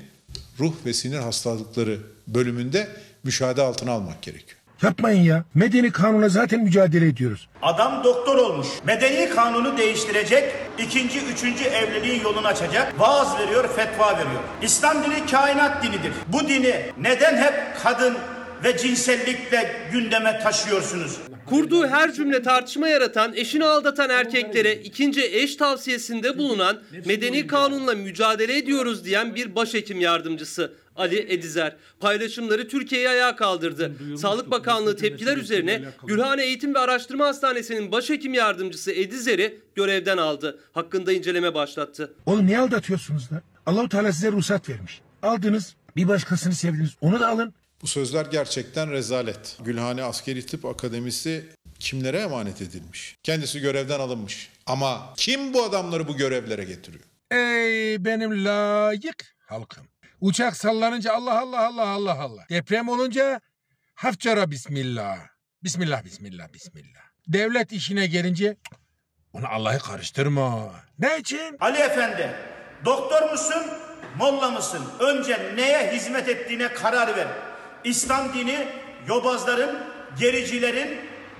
[0.59, 2.87] ruh ve sinir hastalıkları bölümünde
[3.23, 4.57] müşahede altına almak gerekiyor.
[4.81, 5.43] Yapmayın ya.
[5.55, 7.49] Medeni kanuna zaten mücadele ediyoruz.
[7.61, 8.67] Adam doktor olmuş.
[8.85, 12.99] Medeni kanunu değiştirecek, ikinci, üçüncü evliliğin yolunu açacak.
[12.99, 14.41] Vaaz veriyor, fetva veriyor.
[14.61, 16.13] İslam dini kainat dinidir.
[16.27, 18.17] Bu dini neden hep kadın
[18.63, 21.17] ve cinsellikle gündeme taşıyorsunuz?
[21.45, 28.57] Kurduğu her cümle tartışma yaratan, eşini aldatan erkeklere ikinci eş tavsiyesinde bulunan medeni kanunla mücadele
[28.57, 31.75] ediyoruz diyen bir başhekim yardımcısı Ali Edizer.
[31.99, 33.91] Paylaşımları Türkiye'yi ayağa kaldırdı.
[34.17, 40.59] Sağlık Bakanlığı tepkiler üzerine Gülhane Eğitim ve Araştırma Hastanesi'nin başhekim yardımcısı Edizer'i görevden aldı.
[40.71, 42.13] Hakkında inceleme başlattı.
[42.25, 43.41] Oğlum niye aldatıyorsunuz da?
[43.65, 45.01] Allahu Teala size ruhsat vermiş.
[45.23, 46.91] Aldınız, bir başkasını sevdiniz.
[47.01, 47.53] Onu da alın.
[47.81, 49.57] Bu sözler gerçekten rezalet.
[49.59, 51.45] Gülhane Askeri Tıp Akademisi
[51.79, 53.17] kimlere emanet edilmiş?
[53.23, 54.49] Kendisi görevden alınmış.
[54.65, 57.03] Ama kim bu adamları bu görevlere getiriyor?
[57.31, 59.87] Ey benim layık halkım.
[60.21, 62.45] Uçak sallanınca Allah Allah Allah Allah Allah.
[62.49, 63.41] Deprem olunca
[63.95, 65.17] hafçara bismillah.
[65.63, 67.01] Bismillah bismillah bismillah.
[67.27, 68.57] Devlet işine gelince
[69.33, 70.71] onu Allah'ı karıştırma.
[70.99, 71.57] Ne için?
[71.59, 72.35] Ali Efendi,
[72.85, 73.63] doktor musun,
[74.17, 74.81] molla mısın?
[74.99, 77.27] Önce neye hizmet ettiğine karar ver.
[77.87, 78.67] İslam dini
[79.07, 79.79] yobazların,
[80.19, 80.97] gericilerin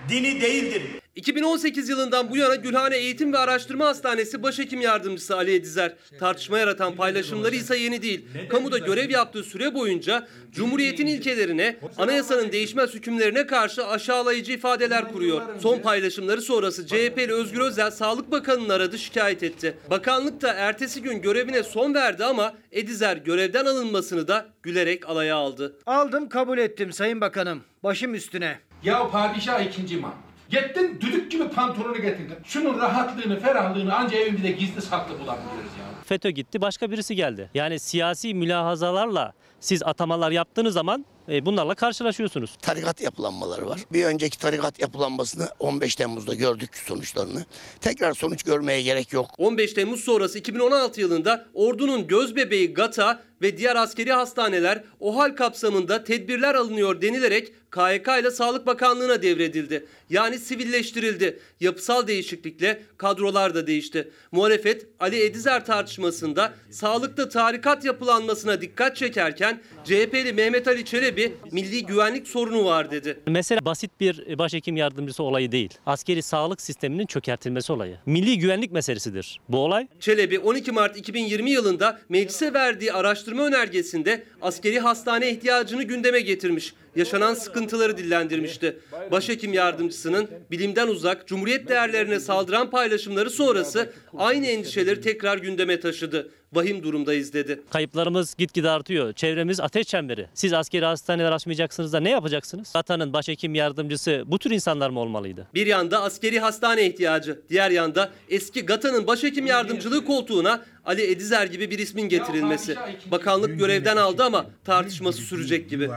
[0.10, 0.82] dini değildir.
[1.18, 5.94] 2018 yılından bu yana Gülhane Eğitim ve Araştırma Hastanesi Başhekim Yardımcısı Ali Edizer.
[6.20, 8.26] Tartışma yaratan paylaşımları ise yeni değil.
[8.50, 15.42] Kamuda görev yaptığı süre boyunca Cumhuriyet'in ilkelerine, anayasanın değişmez hükümlerine karşı aşağılayıcı ifadeler kuruyor.
[15.60, 19.78] Son paylaşımları sonrası CHP'li Özgür Özel Sağlık Bakanı'nı aradı şikayet etti.
[19.90, 25.76] Bakanlık da ertesi gün görevine son verdi ama Edizer görevden alınmasını da gülerek alaya aldı.
[25.86, 27.64] Aldım kabul ettim Sayın Bakanım.
[27.84, 28.60] Başım üstüne.
[28.84, 30.27] Ya padişah ikinci man.
[30.50, 32.36] Gittin düdük gibi pantolonu getirdin.
[32.44, 35.86] Şunun rahatlığını, ferahlığını anca evimizde gizli saklı bulabiliyoruz ya.
[36.06, 37.50] FETÖ gitti başka birisi geldi.
[37.54, 42.58] Yani siyasi mülahazalarla siz atamalar yaptığınız zaman e, bunlarla karşılaşıyorsunuz.
[42.62, 43.80] Tarikat yapılanmaları var.
[43.92, 47.46] Bir önceki tarikat yapılanmasını 15 Temmuz'da gördük sonuçlarını.
[47.82, 49.30] Tekrar sonuç görmeye gerek yok.
[49.38, 56.56] 15 Temmuz sonrası 2016 yılında ordunun gözbebeği GATA ve diğer askeri hastaneler OHAL kapsamında tedbirler
[56.56, 59.86] alınıyor denilerek KYK ile Sağlık Bakanlığı'na devredildi.
[60.10, 61.40] Yani sivilleştirildi.
[61.60, 64.12] Yapısal değişiklikle kadrolar da değişti.
[64.32, 72.28] Muhalefet Ali Edizer tartışmasında sağlıkta tarikat yapılanmasına dikkat çekerken CHP'li Mehmet Ali Çelebi milli güvenlik
[72.28, 73.20] sorunu var dedi.
[73.28, 75.74] Mesele basit bir başhekim yardımcısı olayı değil.
[75.86, 77.98] Askeri sağlık sisteminin çökertilmesi olayı.
[78.06, 79.88] Milli güvenlik meselesidir bu olay.
[80.00, 86.74] Çelebi 12 Mart 2020 yılında meclise verdiği araştırma önergesinde askeri hastane ihtiyacını gündeme getirmiş.
[86.98, 88.80] Yaşanan sıkıntıları dillendirmişti.
[89.12, 96.32] Başhekim yardımcısının bilimden uzak, cumhuriyet değerlerine saldıran paylaşımları sonrası aynı endişeleri tekrar gündeme taşıdı.
[96.54, 97.62] Vahim durumdayız dedi.
[97.70, 99.14] Kayıplarımız gitgide artıyor.
[99.14, 100.28] Çevremiz ateş çemberi.
[100.34, 102.76] Siz askeri hastaneler açmayacaksınız da ne yapacaksınız?
[102.76, 105.48] Vatanın başhekim yardımcısı bu tür insanlar mı olmalıydı?
[105.54, 111.72] Bir yanda askeri hastane ihtiyacı, diğer yanda eski GATA'nın başhekim yardımcılığı koltuğuna Ali Edizer gibi
[111.72, 112.76] bir ismin getirilmesi.
[113.12, 115.90] Bakanlık görevden aldı ama tartışması sürecek gibi.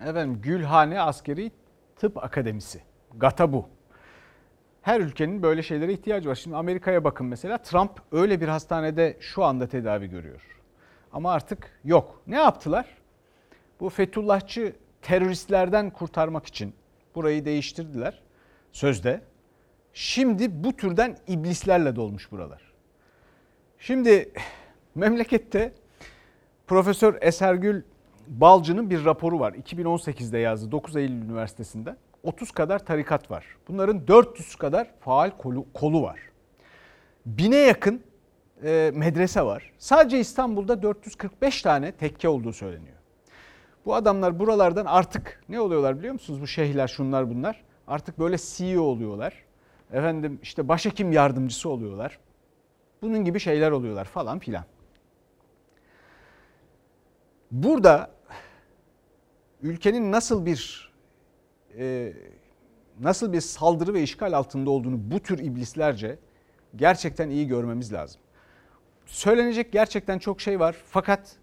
[0.00, 1.52] Efendim Gülhane Askeri
[1.96, 2.80] Tıp Akademisi.
[3.16, 3.68] GATA bu.
[4.82, 6.34] Her ülkenin böyle şeylere ihtiyacı var.
[6.34, 10.40] Şimdi Amerika'ya bakın mesela Trump öyle bir hastanede şu anda tedavi görüyor.
[11.12, 12.22] Ama artık yok.
[12.26, 12.86] Ne yaptılar?
[13.80, 16.74] Bu Fethullahçı teröristlerden kurtarmak için
[17.14, 18.22] burayı değiştirdiler
[18.72, 19.20] sözde.
[19.92, 22.72] Şimdi bu türden iblislerle dolmuş buralar.
[23.78, 24.32] Şimdi
[24.94, 25.72] memlekette
[26.66, 27.82] Profesör Esergül
[28.30, 29.52] Balcı'nın bir raporu var.
[29.52, 31.96] 2018'de yazdı 9 Eylül Üniversitesi'nde.
[32.22, 33.44] 30 kadar tarikat var.
[33.68, 36.20] Bunların 400 kadar faal kolu, kolu var.
[37.26, 38.02] Bine yakın
[38.64, 39.72] e, medrese var.
[39.78, 42.96] Sadece İstanbul'da 445 tane tekke olduğu söyleniyor.
[43.86, 46.40] Bu adamlar buralardan artık ne oluyorlar biliyor musunuz?
[46.40, 47.62] Bu şeyhler şunlar bunlar.
[47.86, 49.34] Artık böyle CEO oluyorlar.
[49.92, 52.18] Efendim işte başhekim yardımcısı oluyorlar.
[53.02, 54.64] Bunun gibi şeyler oluyorlar falan filan.
[57.50, 58.10] Burada
[59.62, 60.92] ülkenin nasıl bir
[61.78, 62.12] e,
[63.00, 66.18] nasıl bir saldırı ve işgal altında olduğunu bu tür iblislerce
[66.76, 68.20] gerçekten iyi görmemiz lazım.
[69.06, 71.36] Söylenecek gerçekten çok şey var fakat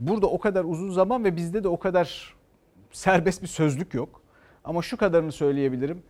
[0.00, 2.34] burada o kadar uzun zaman ve bizde de o kadar
[2.92, 4.22] serbest bir sözlük yok.
[4.64, 6.02] Ama şu kadarını söyleyebilirim.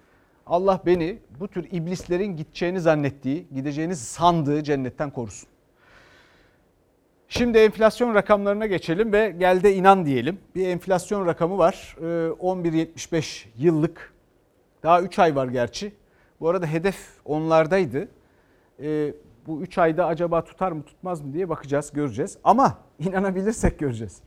[0.47, 5.49] Allah beni bu tür iblislerin gideceğini zannettiği, gideceğini sandığı cennetten korusun.
[7.29, 10.39] Şimdi enflasyon rakamlarına geçelim ve gel de inan diyelim.
[10.55, 11.97] Bir enflasyon rakamı var.
[12.01, 14.13] 11.75 yıllık.
[14.83, 15.93] Daha 3 ay var gerçi.
[16.41, 18.09] Bu arada hedef onlardaydı.
[19.47, 22.39] Bu 3 ayda acaba tutar mı tutmaz mı diye bakacağız, göreceğiz.
[22.45, 24.23] Ama inanabilirsek göreceğiz.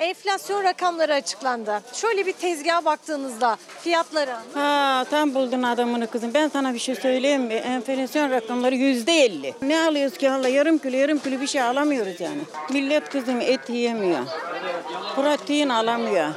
[0.00, 1.82] Enflasyon rakamları açıklandı.
[1.92, 4.34] Şöyle bir tezgaha baktığınızda fiyatları.
[4.54, 6.34] Ha tam buldun adamını kızım.
[6.34, 7.54] Ben sana bir şey söyleyeyim mi?
[7.54, 9.54] Enflasyon rakamları yüzde elli.
[9.62, 12.40] Ne alıyoruz ki hala yarım kilo yarım kilo bir şey alamıyoruz yani.
[12.70, 14.20] Millet kızım et yiyemiyor.
[15.16, 16.28] Protein alamıyor.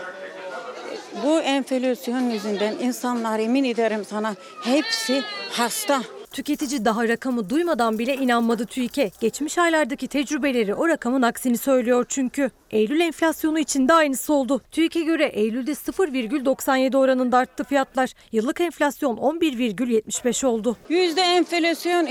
[1.23, 6.01] Bu enflasyon yüzünden insanlar emin ederim sana hepsi hasta.
[6.33, 9.11] Tüketici daha rakamı duymadan bile inanmadı TÜİK'e.
[9.19, 12.51] Geçmiş aylardaki tecrübeleri o rakamın aksini söylüyor çünkü.
[12.71, 14.61] Eylül enflasyonu için de aynısı oldu.
[14.71, 18.13] TÜİK'e göre Eylül'de 0,97 oranında arttı fiyatlar.
[18.31, 20.77] Yıllık enflasyon 11,75 oldu.
[20.89, 22.09] Yüzde enflasyon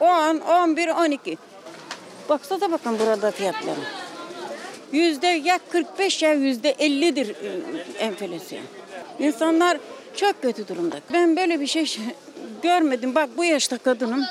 [0.00, 1.38] 10, 11, 12.
[2.28, 3.80] Baksanıza bakın burada fiyatları.
[4.92, 7.34] Yüzde ya 45 ya yüzde 50'dir
[7.98, 8.62] enflasyon.
[9.18, 9.78] İnsanlar
[10.20, 10.96] çok kötü durumda.
[11.12, 11.96] Ben böyle bir şey
[12.62, 13.14] görmedim.
[13.14, 14.24] Bak bu yaşta kadınım.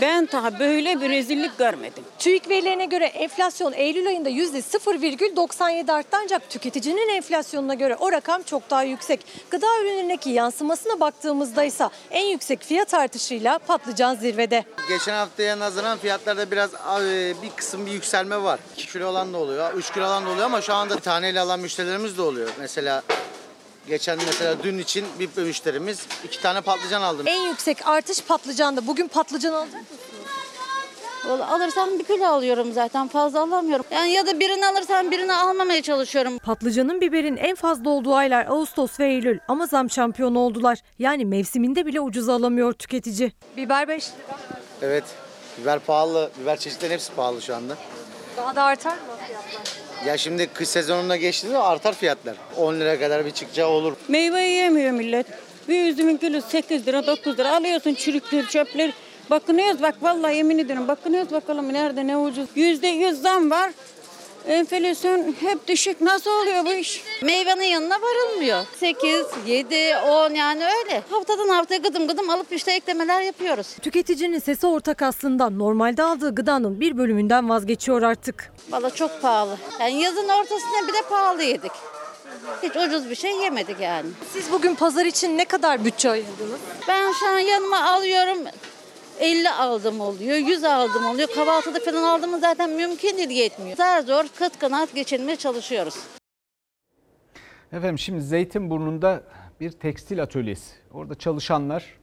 [0.00, 2.04] Ben daha böyle bir rezillik görmedim.
[2.18, 8.70] TÜİK verilerine göre enflasyon Eylül ayında %0,97 arttı ancak tüketicinin enflasyonuna göre o rakam çok
[8.70, 9.26] daha yüksek.
[9.50, 14.64] Gıda ürünlerindeki yansımasına baktığımızda ise en yüksek fiyat artışıyla patlıcan zirvede.
[14.88, 16.70] Geçen haftaya nazaran fiyatlarda biraz
[17.42, 18.60] bir kısım bir yükselme var.
[18.76, 21.60] 2 kilo olan da oluyor, 3 kilo olan da oluyor ama şu anda taneyle alan
[21.60, 22.48] müşterilerimiz de oluyor.
[22.58, 23.02] Mesela
[23.88, 27.22] Geçen mesela dün için bir müşterimiz iki tane patlıcan aldı.
[27.26, 28.86] En yüksek artış patlıcanda.
[28.86, 30.00] Bugün patlıcan alacak mısınız?
[31.26, 33.84] Vallahi alırsam bir kilo alıyorum zaten fazla alamıyorum.
[33.90, 36.38] Yani ya da birini alırsam birini almamaya çalışıyorum.
[36.38, 40.78] Patlıcanın biberin en fazla olduğu aylar Ağustos ve Eylül ama zam şampiyonu oldular.
[40.98, 43.32] Yani mevsiminde bile ucuza alamıyor tüketici.
[43.56, 44.38] Biber 5 lira.
[44.82, 45.04] Evet.
[45.58, 46.30] Biber pahalı.
[46.42, 47.76] Biber çeşitlerin hepsi pahalı şu anda.
[48.36, 49.79] Daha da artar mı fiyatlar?
[50.06, 52.36] Ya şimdi kış sezonuna geçtiğinde artar fiyatlar.
[52.56, 53.92] 10 lira kadar bir çıkacağı olur.
[54.08, 55.26] Meyve yiyemiyor millet.
[55.68, 58.92] Bir üzümün kilosu 8 lira 9 lira alıyorsun çürükleri çöpleri.
[59.30, 62.48] Bakınıyoruz bak vallahi yemin ederim bakınıyoruz bakalım nerede ne ucuz.
[62.54, 63.70] Yüzde yüz zam var.
[64.50, 66.00] Enflasyon hep düşük.
[66.00, 67.02] Nasıl oluyor bu iş?
[67.22, 68.64] Meyvenin yanına varılmıyor.
[68.76, 71.02] 8, 7, 10 yani öyle.
[71.10, 73.76] Haftadan haftaya gıdım gıdım alıp işte eklemeler yapıyoruz.
[73.82, 78.52] Tüketicinin sesi ortak aslında normalde aldığı gıdanın bir bölümünden vazgeçiyor artık.
[78.70, 79.56] Valla çok pahalı.
[79.80, 81.72] Yani yazın ortasında bir de pahalı yedik.
[82.62, 84.08] Hiç ucuz bir şey yemedik yani.
[84.32, 86.60] Siz bugün pazar için ne kadar bütçe ayırdınız?
[86.88, 88.38] Ben şu an yanıma alıyorum
[89.20, 91.28] 50 aldım oluyor, 100 aldım oluyor.
[91.34, 93.76] Kahvaltıda falan aldım zaten mümkün değil yetmiyor.
[93.76, 95.94] Zar zor kıt kanaat geçinmeye çalışıyoruz.
[97.72, 99.22] Efendim şimdi Zeytinburnu'nda
[99.60, 100.76] bir tekstil atölyesi.
[100.92, 101.98] Orada çalışanlar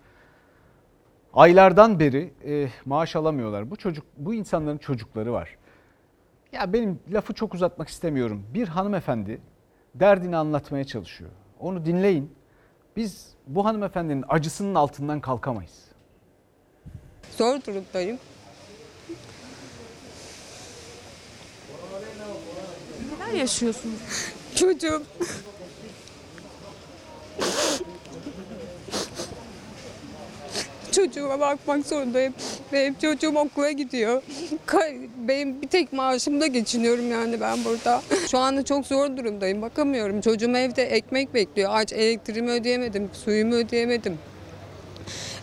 [1.33, 3.71] aylardan beri e, maaş alamıyorlar.
[3.71, 5.57] Bu çocuk bu insanların çocukları var.
[6.51, 8.45] Ya benim lafı çok uzatmak istemiyorum.
[8.53, 9.41] Bir hanımefendi
[9.95, 11.31] derdini anlatmaya çalışıyor.
[11.59, 12.35] Onu dinleyin.
[12.95, 15.87] Biz bu hanımefendinin acısının altından kalkamayız.
[17.37, 18.19] Zor durumdayım.
[23.19, 23.99] Neler yaşıyorsunuz?
[24.55, 25.03] Çocuğum.
[30.91, 32.33] Çocuğuma bakmak zorundayım.
[32.73, 34.21] Benim çocuğum okula gidiyor.
[35.17, 38.01] Benim bir tek maaşımda geçiniyorum yani ben burada.
[38.31, 39.61] Şu anda çok zor durumdayım.
[39.61, 40.21] Bakamıyorum.
[40.21, 41.71] Çocuğum evde ekmek bekliyor.
[41.73, 43.09] Aç elektriğimi ödeyemedim.
[43.13, 44.17] Suyumu ödeyemedim.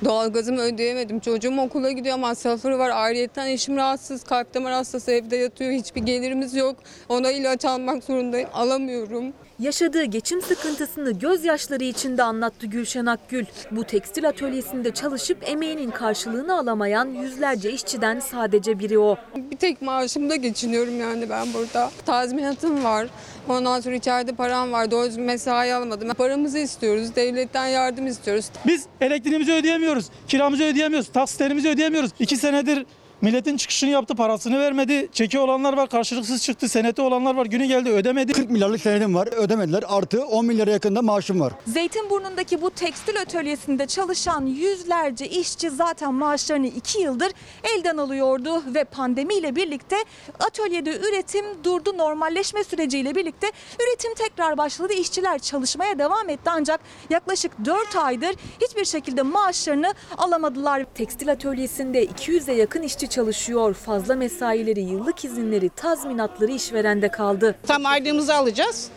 [0.05, 1.21] Doğalgazımı ödeyemedim.
[1.21, 2.91] Çocuğum okula gidiyor masrafları var.
[2.91, 5.71] Ayrıyeten eşim rahatsız, kalp damar hastası evde yatıyor.
[5.71, 6.77] Hiçbir gelirimiz yok.
[7.09, 8.49] Ona ilaç almak zorundayım.
[8.53, 9.25] Alamıyorum.
[9.59, 13.45] Yaşadığı geçim sıkıntısını gözyaşları içinde anlattı Gülşen Akgül.
[13.71, 19.17] Bu tekstil atölyesinde çalışıp emeğinin karşılığını alamayan yüzlerce işçiden sadece biri o.
[19.37, 21.91] Bir tek maaşımda geçiniyorum yani ben burada.
[22.07, 23.07] Tazminatım var.
[23.49, 24.91] Ondan sonra içeride param var.
[24.91, 26.15] Doğru düzgün mesai almadım.
[26.15, 27.17] Paramızı istiyoruz.
[27.17, 28.51] Devletten yardım istiyoruz.
[28.67, 32.11] Biz elektriğimizi ödeyemiyoruz, kiramızı ödeyemiyoruz, taksitlerimizi ödeyemiyoruz.
[32.21, 32.87] İki senedir
[33.23, 35.09] milletin çıkışını yaptı, parasını vermedi.
[35.13, 36.69] Çeki olanlar var, karşılıksız çıktı.
[36.69, 38.33] Seneti olanlar var, günü geldi ödemedi.
[38.33, 41.53] 40 milyarlık senedim var ödemediler artı 10 milyara yakında maaşım var.
[41.67, 47.33] Zeytinburnu'ndaki bu tekstil atölyesinde çalışan yüzlerce işçi zaten maaşlarını iki yıldır
[47.77, 49.97] elden alıyordu ve pandemiyle birlikte
[50.41, 51.99] atölyede üretim durdu.
[51.99, 53.47] Normalleşme süreciyle birlikte
[53.81, 54.93] üretim tekrar başladı.
[54.93, 60.85] İşçiler çalışmaya devam etti ancak yaklaşık 4 aydır hiçbir şekilde maaşlarını alamadılar.
[60.95, 63.75] Tekstil atölyesinde 200'e yakın işçi çalışıyor.
[63.75, 67.55] Fazla mesaileri, yıllık izinleri, tazminatları işverende kaldı.
[67.67, 68.89] Tam aylığımızı alacağız.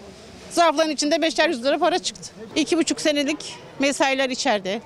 [0.49, 2.31] Zarfların içinde beşer yüz lira para çıktı.
[2.55, 4.81] İki buçuk senelik mesailer içeride.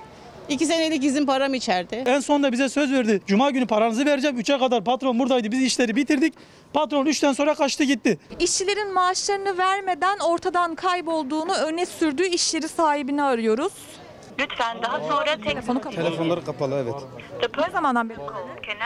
[0.48, 2.02] İki senelik izin param içeride.
[2.06, 3.22] En sonunda bize söz verdi.
[3.26, 4.40] Cuma günü paranızı vereceğim.
[4.40, 5.52] 3'e kadar patron buradaydı.
[5.52, 6.34] Biz işleri bitirdik.
[6.72, 8.18] Patron 3'ten sonra kaçtı gitti.
[8.40, 13.72] İşçilerin maaşlarını vermeden ortadan kaybolduğunu öne sürdüğü iş yeri sahibini arıyoruz.
[14.42, 15.96] Lütfen daha sonra telefonu kapat.
[15.96, 16.94] Telefonları kapalı evet.
[17.58, 18.18] Ne zamandan beri?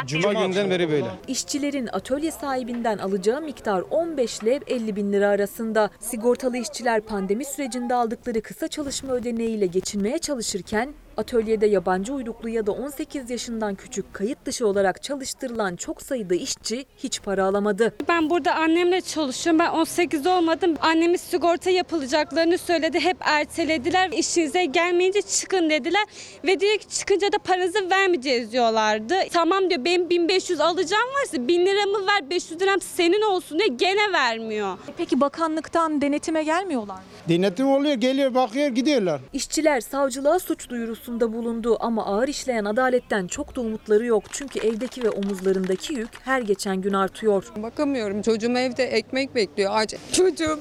[0.07, 1.07] Cuma günden beri böyle.
[1.29, 5.90] İşçilerin atölye sahibinden alacağı miktar 15 ile 50 bin lira arasında.
[6.01, 12.72] Sigortalı işçiler pandemi sürecinde aldıkları kısa çalışma ödeneğiyle geçinmeye çalışırken atölyede yabancı uyruklu ya da
[12.72, 17.94] 18 yaşından küçük kayıt dışı olarak çalıştırılan çok sayıda işçi hiç para alamadı.
[18.09, 19.59] Ben burada annemle çalışıyorum.
[19.59, 20.74] Ben 18 olmadım.
[20.81, 23.00] Annemiz sigorta yapılacaklarını söyledi.
[23.00, 24.11] Hep ertelediler.
[24.11, 26.05] İşinize gelmeyince çıkın dediler.
[26.44, 29.14] Ve diyor ki çıkınca da paranızı vermeyeceğiz diyorlardı.
[29.33, 34.12] Tamam diyor benim 1500 alacağım varsa 1000 liramı ver 500 liram senin olsun diye gene
[34.12, 34.79] vermiyor.
[34.96, 37.00] Peki bakanlıktan denetime gelmiyorlar mı?
[37.29, 39.20] Denetim oluyor geliyor bakıyor gidiyorlar.
[39.33, 40.70] İşçiler savcılığa suç
[41.07, 44.25] duyurusunda bulundu ama ağır işleyen adaletten çok da umutları yok.
[44.31, 47.45] Çünkü evdeki ve omuzlarındaki yük her geçen gün artıyor.
[47.57, 48.23] Bakamıyorum.
[48.23, 49.71] Çocuğum evde ekmek bekliyor.
[49.75, 49.95] Aç.
[50.12, 50.61] Çocuğum.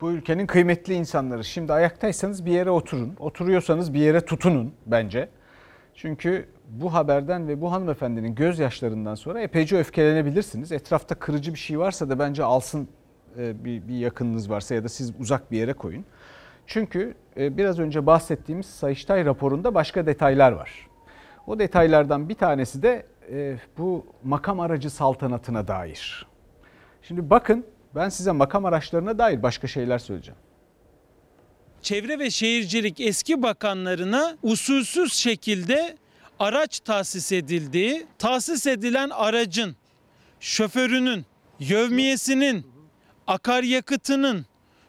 [0.00, 1.44] Bu ülkenin kıymetli insanları.
[1.44, 3.16] Şimdi ayaktaysanız bir yere oturun.
[3.18, 5.28] Oturuyorsanız bir yere tutunun bence.
[5.94, 10.72] Çünkü bu haberden ve bu hanımefendinin gözyaşlarından sonra epeyce öfkelenebilirsiniz.
[10.72, 12.88] Etrafta kırıcı bir şey varsa da bence alsın
[13.38, 16.04] bir, bir yakınınız varsa ya da siz uzak bir yere koyun.
[16.66, 20.88] Çünkü e, biraz önce bahsettiğimiz Sayıştay raporunda başka detaylar var.
[21.46, 26.26] O detaylardan bir tanesi de e, bu makam aracı saltanatına dair.
[27.02, 27.64] Şimdi bakın
[27.94, 30.40] Ben size makam araçlarına dair başka şeyler söyleyeceğim.
[31.82, 35.96] Çevre ve Şehircilik eski bakanlarına usulsüz şekilde
[36.38, 39.76] araç tahsis edildiği, tahsis edilen aracın
[40.40, 41.26] şoförünün,
[41.58, 42.66] yevmiyesinin,
[43.26, 44.46] akaryakıtının,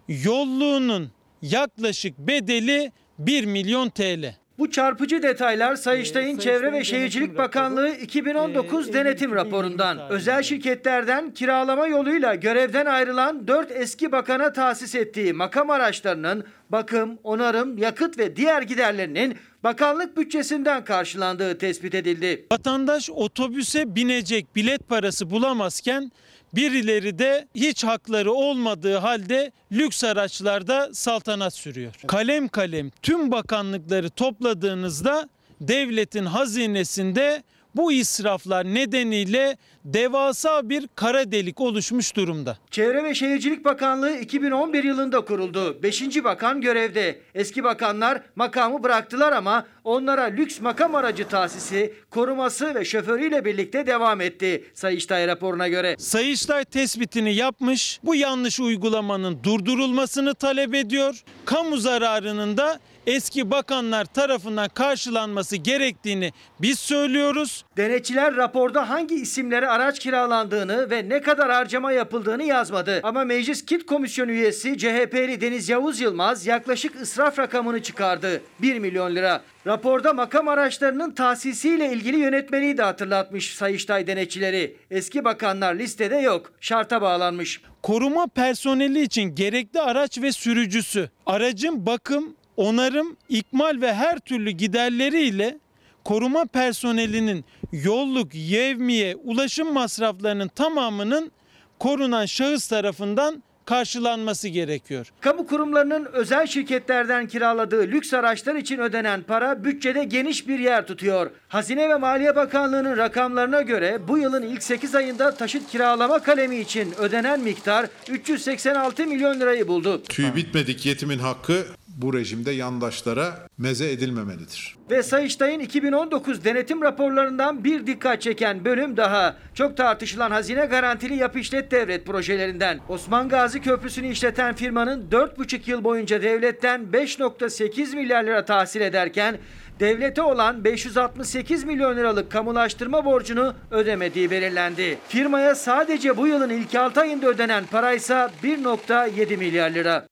[0.08, 1.12] yolluğunun
[1.42, 4.42] yaklaşık bedeli 1 milyon TL.
[4.62, 10.00] Bu çarpıcı detaylar Sayıştay'ın Çevre ve Şehircilik Bakanlığı 2019 denetim raporundan.
[10.10, 17.78] Özel şirketlerden kiralama yoluyla görevden ayrılan 4 eski bakana tahsis ettiği makam araçlarının bakım, onarım,
[17.78, 22.46] yakıt ve diğer giderlerinin bakanlık bütçesinden karşılandığı tespit edildi.
[22.52, 26.12] Vatandaş otobüse binecek bilet parası bulamazken
[26.54, 31.94] birileri de hiç hakları olmadığı halde lüks araçlarda saltanat sürüyor.
[32.08, 35.30] Kalem kalem tüm bakanlıkları topladığınızda
[35.62, 37.44] devletin hazinesinde
[37.76, 42.58] bu israflar nedeniyle devasa bir kara delik oluşmuş durumda.
[42.72, 45.84] Çevre ve Şehircilik Bakanlığı 2011 yılında kuruldu.
[45.84, 46.24] 5.
[46.24, 47.20] bakan görevde.
[47.36, 54.22] Eski bakanlar makamı bıraktılar ama onlara lüks makam aracı tahsisi, koruması ve şoförüyle birlikte devam
[54.22, 54.66] etti.
[54.74, 55.96] Sayıştay raporuna göre.
[56.00, 61.24] Sayıştay tespitini yapmış, bu yanlış uygulamanın durdurulmasını talep ediyor.
[61.46, 67.66] Kamu zararının da eski bakanlar tarafından karşılanması gerektiğini biz söylüyoruz.
[67.78, 73.00] Denetçiler raporda hangi isimlere araç kiralandığını ve ne kadar harcama yapıldığını yazmadı.
[73.04, 78.42] Ama Meclis Kit Komisyonu üyesi CHP'li Deniz Yavuz Yılmaz yaklaşık ısraf rakamını çıkardı.
[78.62, 79.42] 1 milyon lira.
[79.68, 84.76] Raporda makam araçlarının tahsisiyle ilgili yönetmeliği de hatırlatmış Sayıştay denetçileri.
[84.92, 86.52] Eski bakanlar listede yok.
[86.62, 87.62] Şarta bağlanmış.
[87.84, 95.60] Koruma personeli için gerekli araç ve sürücüsü, aracın bakım, onarım, ikmal ve her türlü giderleriyle
[96.04, 101.32] koruma personelinin yolluk, yevmiye, ulaşım masraflarının tamamının
[101.80, 105.08] korunan şahıs tarafından karşılanması gerekiyor.
[105.22, 111.32] Kamu kurumlarının özel şirketlerden kiraladığı lüks araçlar için ödenen para bütçede geniş bir yer tutuyor.
[111.48, 116.94] Hazine ve Maliye Bakanlığı'nın rakamlarına göre bu yılın ilk 8 ayında taşıt kiralama kalemi için
[117.00, 120.04] ödenen miktar 386 milyon lirayı buldu.
[120.04, 121.66] Tüy bitmedik yetimin hakkı
[122.02, 124.76] bu rejimde yandaşlara meze edilmemelidir.
[124.90, 129.36] Ve Sayıştay'ın 2019 denetim raporlarından bir dikkat çeken bölüm daha.
[129.54, 132.80] Çok tartışılan hazine garantili yap işlet devlet projelerinden.
[132.90, 139.38] Osman Gazi Köprüsü'nü işleten firmanın 4,5 yıl boyunca devletten 5,8 milyar lira tahsil ederken
[139.80, 144.98] devlete olan 568 milyon liralık kamulaştırma borcunu ödemediği belirlendi.
[145.08, 150.06] Firmaya sadece bu yılın ilk 6 ayında ödenen paraysa 1,7 milyar lira.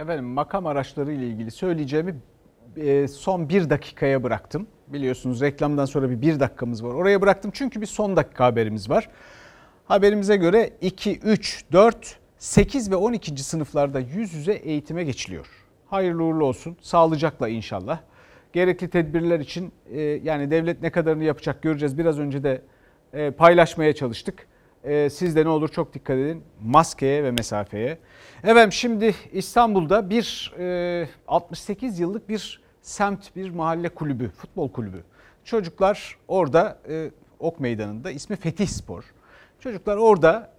[0.00, 2.16] Efendim makam araçları ile ilgili söyleyeceğimi
[2.76, 4.66] e, son bir dakikaya bıraktım.
[4.88, 6.94] Biliyorsunuz reklamdan sonra bir bir dakikamız var.
[6.94, 9.08] Oraya bıraktım çünkü bir son dakika haberimiz var.
[9.84, 13.42] Haberimize göre 2, 3, 4, 8 ve 12.
[13.42, 15.46] sınıflarda yüz yüze eğitime geçiliyor.
[15.86, 16.76] Hayırlı uğurlu olsun.
[16.80, 18.00] Sağlıcakla inşallah.
[18.52, 21.98] Gerekli tedbirler için e, yani devlet ne kadarını yapacak göreceğiz.
[21.98, 22.62] Biraz önce de
[23.12, 24.46] e, paylaşmaya çalıştık.
[24.84, 27.98] E, siz de ne olur çok dikkat edin maskeye ve mesafeye.
[28.42, 35.04] Efendim şimdi İstanbul'da bir e, 68 yıllık bir semt bir mahalle kulübü, futbol kulübü.
[35.44, 39.04] Çocuklar orada e, Ok Meydanı'nda ismi Fetih Spor.
[39.60, 40.52] Çocuklar orada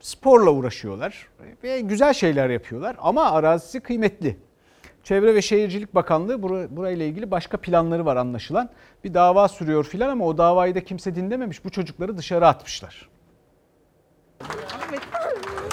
[0.00, 1.28] sporla uğraşıyorlar
[1.62, 4.36] ve güzel şeyler yapıyorlar ama arazisi kıymetli.
[5.04, 8.70] Çevre ve Şehircilik Bakanlığı burayla ilgili başka planları var anlaşılan.
[9.04, 11.64] Bir dava sürüyor filan ama o davayı da kimse dinlememiş.
[11.64, 13.08] Bu çocukları dışarı atmışlar.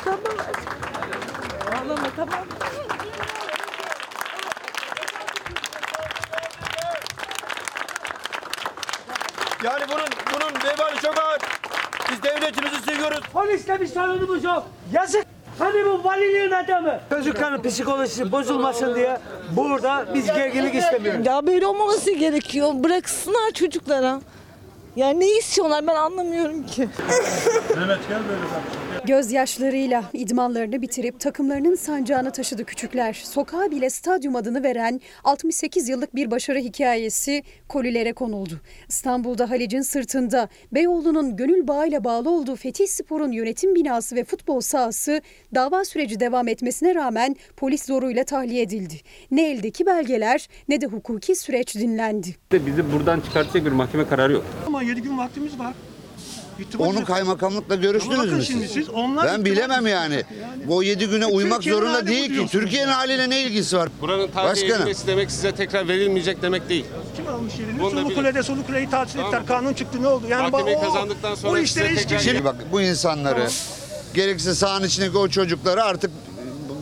[0.04, 0.20] Tamam.
[1.72, 2.46] Ağlama tamam.
[9.64, 11.40] Yani bunun bunun vebali çok ağır.
[12.12, 13.20] Biz devletimizi seviyoruz.
[13.34, 14.64] Polisle bir sorunumuz yok.
[14.94, 15.26] Yazık.
[15.60, 17.00] Hani bu valiliğin adamı?
[17.10, 19.18] Çocukların psikolojisi bozulmasın diye
[19.52, 21.26] burada biz gerginlik istemiyoruz.
[21.26, 22.72] Ya böyle olmaması gerekiyor.
[22.74, 24.20] Bıraksınlar çocuklara.
[24.96, 26.90] Yani ne istiyorlar ben anlamıyorum ki.
[27.76, 28.93] Mehmet gel böyle bak.
[29.08, 33.14] Gözyaşlarıyla idmanlarını bitirip takımlarının sancağını taşıdı küçükler.
[33.14, 38.62] Sokağa bile stadyum adını veren 68 yıllık bir başarı hikayesi kolilere konuldu.
[38.90, 45.22] İstanbul'da Halic'in sırtında Beyoğlu'nun gönül bağıyla bağlı olduğu Fetih Spor'un yönetim binası ve futbol sahası
[45.56, 48.96] dava süreci devam etmesine rağmen polis zoruyla tahliye edildi.
[49.32, 52.36] Ne eldeki belgeler ne de hukuki süreç dinlendi.
[52.52, 54.46] Bizi buradan çıkartacak bir mahkeme kararı yok.
[54.68, 55.74] Ama 7 gün vaktimiz var.
[56.80, 58.74] Onu kaymakamlıkla görüştünüz bakın mü şimdi siz?
[58.74, 60.24] siz, onlar ben bilemem yani.
[60.68, 62.48] Bu 7 güne uymak Türkiye'nin zorunda değil ki.
[62.52, 63.90] Türkiye'nin haliyle ne ilgisi var?
[64.02, 64.82] Buranın tahliye Başkanım.
[64.82, 66.86] edilmesi demek size tekrar verilmeyecek demek değil.
[67.16, 67.80] Kim almış yerini?
[67.80, 68.16] Bunu da Sulu bilin.
[68.16, 69.46] Kule'de Sulu Kule'yi tatil ettiler.
[69.46, 70.26] Kanun çıktı ne oldu?
[70.30, 73.48] Yani Mahkemeyi bak, o- kazandıktan sonra o işlere size hiç tekrar- Şimdi bak bu insanları
[74.14, 76.12] Gerekirse sahanın içindeki o çocukları artık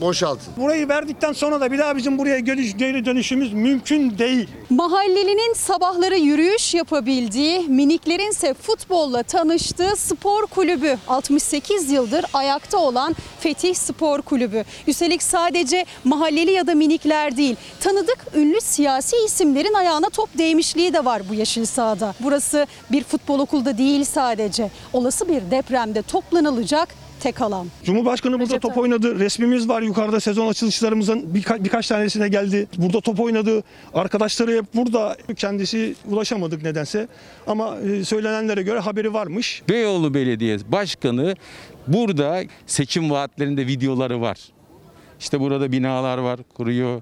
[0.02, 0.54] boşaltın.
[0.58, 4.48] Burayı verdikten sonra da bir daha bizim buraya geliş, geri dönüşümüz mümkün değil.
[4.70, 10.98] Mahallelinin sabahları yürüyüş yapabildiği, miniklerin ise futbolla tanıştığı spor kulübü.
[11.08, 14.66] 68 yıldır ayakta olan Fetih Spor Kulübü.
[14.88, 21.06] Üstelik sadece mahalleli ya da minikler değil, tanıdık ünlü siyasi isimlerin ayağına top değmişliği de
[21.06, 22.14] var bu yeşil sahada.
[22.20, 24.72] Burası bir futbol okulda değil sadece.
[24.94, 27.68] Olası bir depremde toplanılacak tek alan.
[27.84, 29.20] Cumhurbaşkanı burada top oynadı.
[29.20, 32.68] Resmimiz var yukarıda sezon açılışlarımızın birka- birkaç tanesine geldi.
[32.78, 33.64] Burada top oynadı.
[33.94, 35.18] Arkadaşları hep burada.
[35.36, 37.08] Kendisi ulaşamadık nedense.
[37.48, 39.62] Ama e, söylenenlere göre haberi varmış.
[39.70, 41.36] Beyoğlu Belediyesi Başkanı
[41.88, 44.38] burada seçim vaatlerinde videoları var.
[45.20, 47.02] İşte burada binalar var, kuruyor.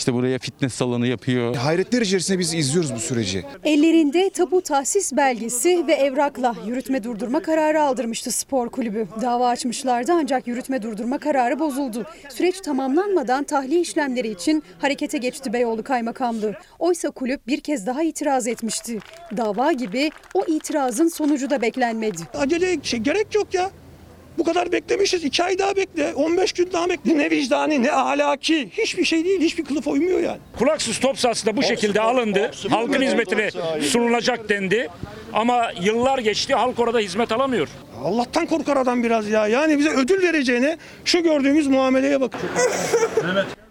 [0.00, 1.56] İşte buraya fitness salonu yapıyor.
[1.56, 3.44] Hayretler içerisinde biz izliyoruz bu süreci.
[3.64, 9.08] Ellerinde tapu tahsis belgesi ve evrakla yürütme durdurma kararı aldırmıştı spor kulübü.
[9.22, 12.06] Dava açmışlardı ancak yürütme durdurma kararı bozuldu.
[12.28, 16.54] Süreç tamamlanmadan tahliye işlemleri için harekete geçti Beyoğlu Kaymakamlığı.
[16.78, 18.98] Oysa kulüp bir kez daha itiraz etmişti.
[19.36, 22.22] Dava gibi o itirazın sonucu da beklenmedi.
[22.34, 23.70] Acele şey, gerek yok ya.
[24.38, 25.24] Bu kadar beklemişiz.
[25.24, 26.14] iki ay daha bekle.
[26.14, 27.18] 15 gün daha bekle.
[27.18, 28.70] Ne vicdani ne ahlaki.
[28.78, 29.40] Hiçbir şey değil.
[29.40, 30.38] Hiçbir kılıfa uymuyor yani.
[30.58, 32.50] Kulaksız top sahası da bu şekilde alındı.
[32.68, 33.50] Halkın hizmetine
[33.80, 34.88] sunulacak dendi.
[35.32, 37.68] Ama yıllar geçti halk orada hizmet alamıyor.
[38.04, 39.46] Allah'tan korkar adam biraz ya.
[39.46, 42.40] Yani bize ödül vereceğine şu gördüğümüz muameleye bakın.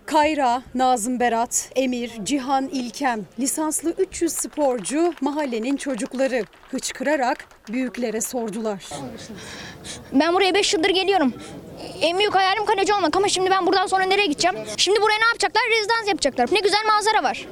[0.09, 8.85] Kayra, Nazım Berat, Emir, Cihan İlkem, lisanslı 300 sporcu mahallenin çocukları hıçkırarak büyüklere sordular.
[10.13, 11.33] Ben buraya 5 yıldır geliyorum.
[12.01, 14.57] En büyük hayalim kaleci olmak ama şimdi ben buradan sonra nereye gideceğim?
[14.77, 15.63] Şimdi buraya ne yapacaklar?
[15.77, 16.49] Rezidans yapacaklar.
[16.51, 17.47] Ne güzel manzara var.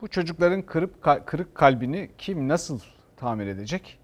[0.00, 2.80] Bu çocukların kırıp kırık kalbini kim nasıl
[3.16, 3.98] tamir edecek?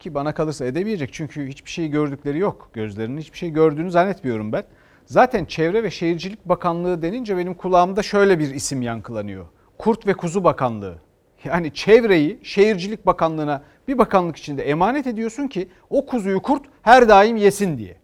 [0.00, 2.70] Ki bana kalırsa edemeyecek çünkü hiçbir şey gördükleri yok.
[2.72, 4.64] Gözlerinin hiçbir şey gördüğünü zannetmiyorum ben.
[5.06, 9.46] Zaten Çevre ve Şehircilik Bakanlığı denince benim kulağımda şöyle bir isim yankılanıyor.
[9.78, 10.98] Kurt ve Kuzu Bakanlığı.
[11.44, 17.36] Yani çevreyi Şehircilik Bakanlığı'na bir bakanlık içinde emanet ediyorsun ki o kuzuyu kurt her daim
[17.36, 17.96] yesin diye.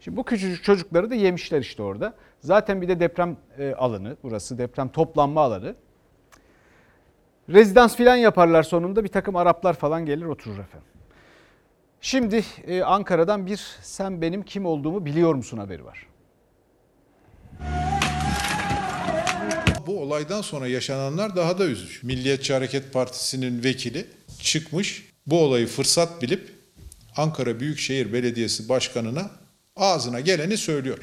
[0.00, 2.14] Şimdi bu küçücük çocukları da yemişler işte orada.
[2.40, 5.74] Zaten bir de deprem e, alanı burası deprem toplanma alanı.
[7.48, 10.91] Rezidans filan yaparlar sonunda bir takım Araplar falan gelir oturur efendim.
[12.04, 16.06] Şimdi e, Ankara'dan bir sen benim kim olduğumu biliyor musun haberi var.
[19.86, 22.06] Bu olaydan sonra yaşananlar daha da üzücü.
[22.06, 24.06] Milliyetçi Hareket Partisi'nin vekili
[24.40, 26.52] çıkmış bu olayı fırsat bilip
[27.16, 29.30] Ankara Büyükşehir Belediyesi Başkanı'na
[29.76, 30.98] ağzına geleni söylüyor.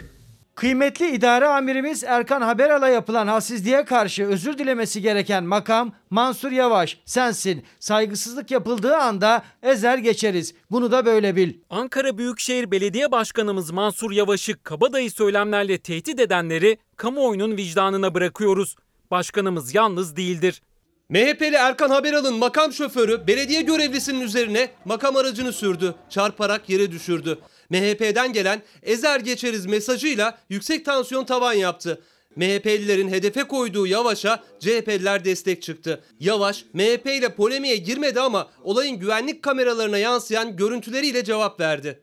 [0.59, 7.63] Kıymetli idare amirimiz Erkan Haberal'a yapılan hassizliğe karşı özür dilemesi gereken makam Mansur Yavaş sensin.
[7.79, 10.53] Saygısızlık yapıldığı anda ezer geçeriz.
[10.71, 11.53] Bunu da böyle bil.
[11.69, 18.75] Ankara Büyükşehir Belediye Başkanımız Mansur Yavaş'ı kabadayı söylemlerle tehdit edenleri kamuoyunun vicdanına bırakıyoruz.
[19.11, 20.61] Başkanımız yalnız değildir.
[21.09, 25.95] MHP'li Erkan Haberal'ın makam şoförü belediye görevlisinin üzerine makam aracını sürdü.
[26.09, 27.39] Çarparak yere düşürdü.
[27.69, 32.01] MHP'den gelen ezer geçeriz mesajıyla yüksek tansiyon tavan yaptı.
[32.35, 36.03] MHP'lilerin hedefe koyduğu Yavaş'a CHP'liler destek çıktı.
[36.19, 41.99] Yavaş MHP ile polemiğe girmedi ama olayın güvenlik kameralarına yansıyan görüntüleriyle cevap verdi.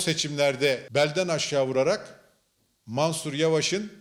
[0.00, 2.20] Seçimlerde belden aşağı vurarak
[2.86, 3.99] Mansur Yavaş'ın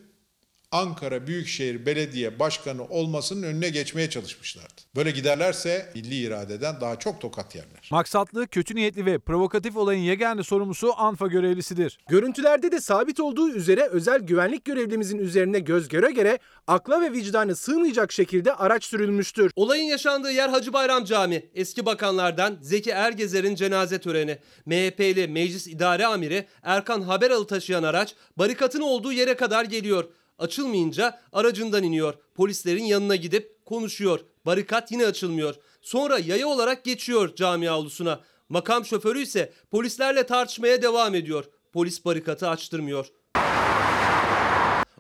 [0.72, 4.82] Ankara Büyükşehir Belediye Başkanı olmasının önüne geçmeye çalışmışlardı.
[4.96, 7.90] Böyle giderlerse milli iradeden daha çok tokat yerler.
[7.92, 12.00] Maksatlı, kötü niyetli ve provokatif olayın yegane sorumlusu ANFA görevlisidir.
[12.10, 17.56] Görüntülerde de sabit olduğu üzere özel güvenlik görevlimizin üzerine göz göre göre akla ve vicdanı
[17.56, 19.52] sığmayacak şekilde araç sürülmüştür.
[19.56, 21.50] Olayın yaşandığı yer Hacı Bayram Camii.
[21.56, 24.38] Eski bakanlardan Zeki Ergezer'in cenaze töreni.
[24.66, 30.06] MHP'li Meclis İdare Amiri Erkan Haberal'ı taşıyan araç barikatın olduğu yere kadar geliyor.
[30.40, 32.14] Açılmayınca aracından iniyor.
[32.36, 34.20] Polislerin yanına gidip konuşuyor.
[34.46, 35.56] Barikat yine açılmıyor.
[35.82, 38.20] Sonra yaya olarak geçiyor cami avlusuna.
[38.50, 41.46] Makam şoförü ise polislerle tartışmaya devam ediyor.
[41.74, 43.06] Polis barikatı açtırmıyor.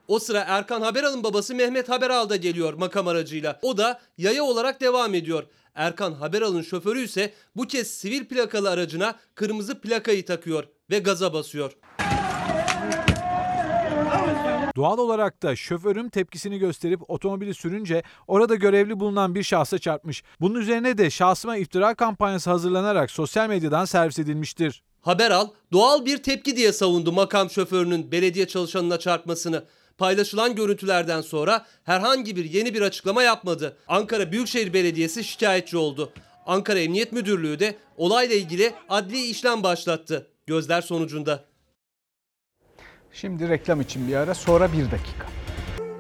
[0.07, 3.59] O sıra Erkan Haberal'ın babası Mehmet Haberal da geliyor makam aracıyla.
[3.61, 5.43] O da yaya olarak devam ediyor.
[5.75, 11.77] Erkan Haberal'ın şoförü ise bu kez sivil plakalı aracına kırmızı plakayı takıyor ve gaza basıyor.
[14.79, 20.23] Doğal olarak da şoförüm tepkisini gösterip otomobili sürünce orada görevli bulunan bir şahsa çarpmış.
[20.41, 24.83] Bunun üzerine de şahsıma iftira kampanyası hazırlanarak sosyal medyadan servis edilmiştir.
[25.01, 29.65] Haberal doğal bir tepki diye savundu makam şoförünün belediye çalışanına çarpmasını.
[29.97, 33.77] Paylaşılan görüntülerden sonra herhangi bir yeni bir açıklama yapmadı.
[33.87, 36.13] Ankara Büyükşehir Belediyesi şikayetçi oldu.
[36.45, 40.27] Ankara Emniyet Müdürlüğü de olayla ilgili adli işlem başlattı.
[40.47, 41.48] Gözler sonucunda.
[43.13, 45.25] Şimdi reklam için bir ara sonra bir dakika.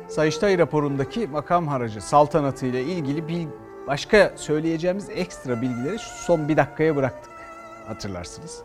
[0.09, 3.47] Sayıştay raporundaki makam haracı saltanatı ile ilgili bir
[3.87, 7.31] başka söyleyeceğimiz ekstra bilgileri son bir dakikaya bıraktık
[7.87, 8.61] hatırlarsınız.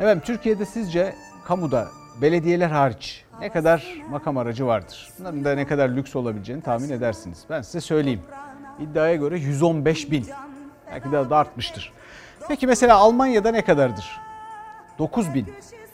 [0.00, 1.14] Evet Türkiye'de sizce
[1.44, 1.88] kamuda
[2.22, 5.08] belediyeler hariç ne kadar makam aracı vardır?
[5.18, 7.44] Bunların da ne kadar lüks olabileceğini tahmin edersiniz.
[7.50, 8.22] Ben size söyleyeyim.
[8.80, 10.26] İddiaya göre 115 bin.
[10.92, 11.92] Belki daha da artmıştır.
[12.48, 14.20] Peki mesela Almanya'da ne kadardır?
[14.98, 15.46] 9 bin.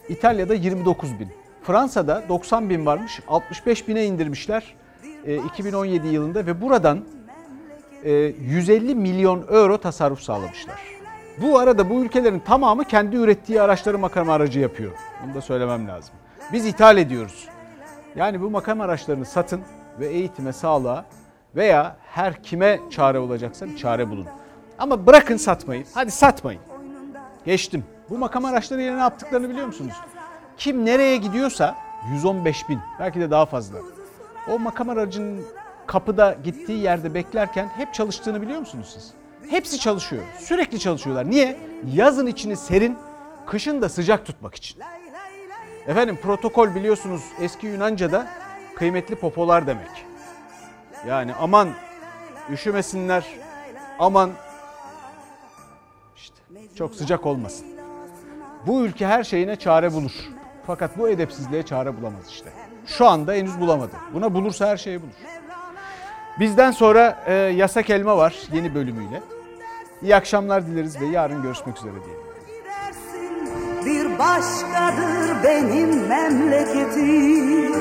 [0.09, 1.44] İtalya'da 29 bin.
[1.65, 3.21] Fransa'da 90 bin varmış.
[3.29, 4.75] 65 bine indirmişler
[5.25, 7.01] e, 2017 yılında ve buradan
[8.05, 10.81] e, 150 milyon euro tasarruf sağlamışlar.
[11.43, 14.93] Bu arada bu ülkelerin tamamı kendi ürettiği araçları makam aracı yapıyor.
[15.25, 16.15] Bunu da söylemem lazım.
[16.53, 17.49] Biz ithal ediyoruz.
[18.17, 19.61] Yani bu makam araçlarını satın
[20.01, 21.05] ve eğitime, sağlığa
[21.57, 24.27] veya her kime çare olacaksa bir çare bulun.
[24.79, 25.85] Ama bırakın satmayı.
[25.95, 26.61] Hadi satmayın.
[27.45, 27.85] Geçtim.
[28.11, 29.95] Bu makam araçlarıyla ne yaptıklarını biliyor musunuz?
[30.59, 31.77] Kim nereye gidiyorsa
[32.13, 33.79] 115 bin belki de daha fazla.
[34.49, 35.47] O makam aracının
[35.87, 39.13] kapıda gittiği yerde beklerken hep çalıştığını biliyor musunuz siz?
[39.51, 40.23] Hepsi çalışıyor.
[40.39, 41.31] Sürekli çalışıyorlar.
[41.31, 41.57] Niye?
[41.93, 42.99] Yazın içini serin,
[43.47, 44.81] kışın da sıcak tutmak için.
[45.87, 48.27] Efendim protokol biliyorsunuz eski Yunanca'da
[48.77, 50.07] kıymetli popolar demek.
[51.09, 51.69] Yani aman
[52.51, 53.25] üşümesinler,
[53.99, 54.31] aman
[56.17, 56.37] işte
[56.77, 57.67] çok sıcak olmasın.
[58.67, 60.13] Bu ülke her şeyine çare bulur.
[60.67, 62.51] Fakat bu edepsizliğe çare bulamaz işte.
[62.87, 63.93] Şu anda henüz bulamadı.
[64.15, 65.13] Buna bulursa her şeyi bulur.
[66.41, 69.23] Bizden sonra e, Yasak Elma var yeni bölümüyle.
[70.03, 72.25] İyi akşamlar dileriz ve yarın görüşmek üzere diyelim.
[73.85, 77.75] Bir başkadır benim memleketim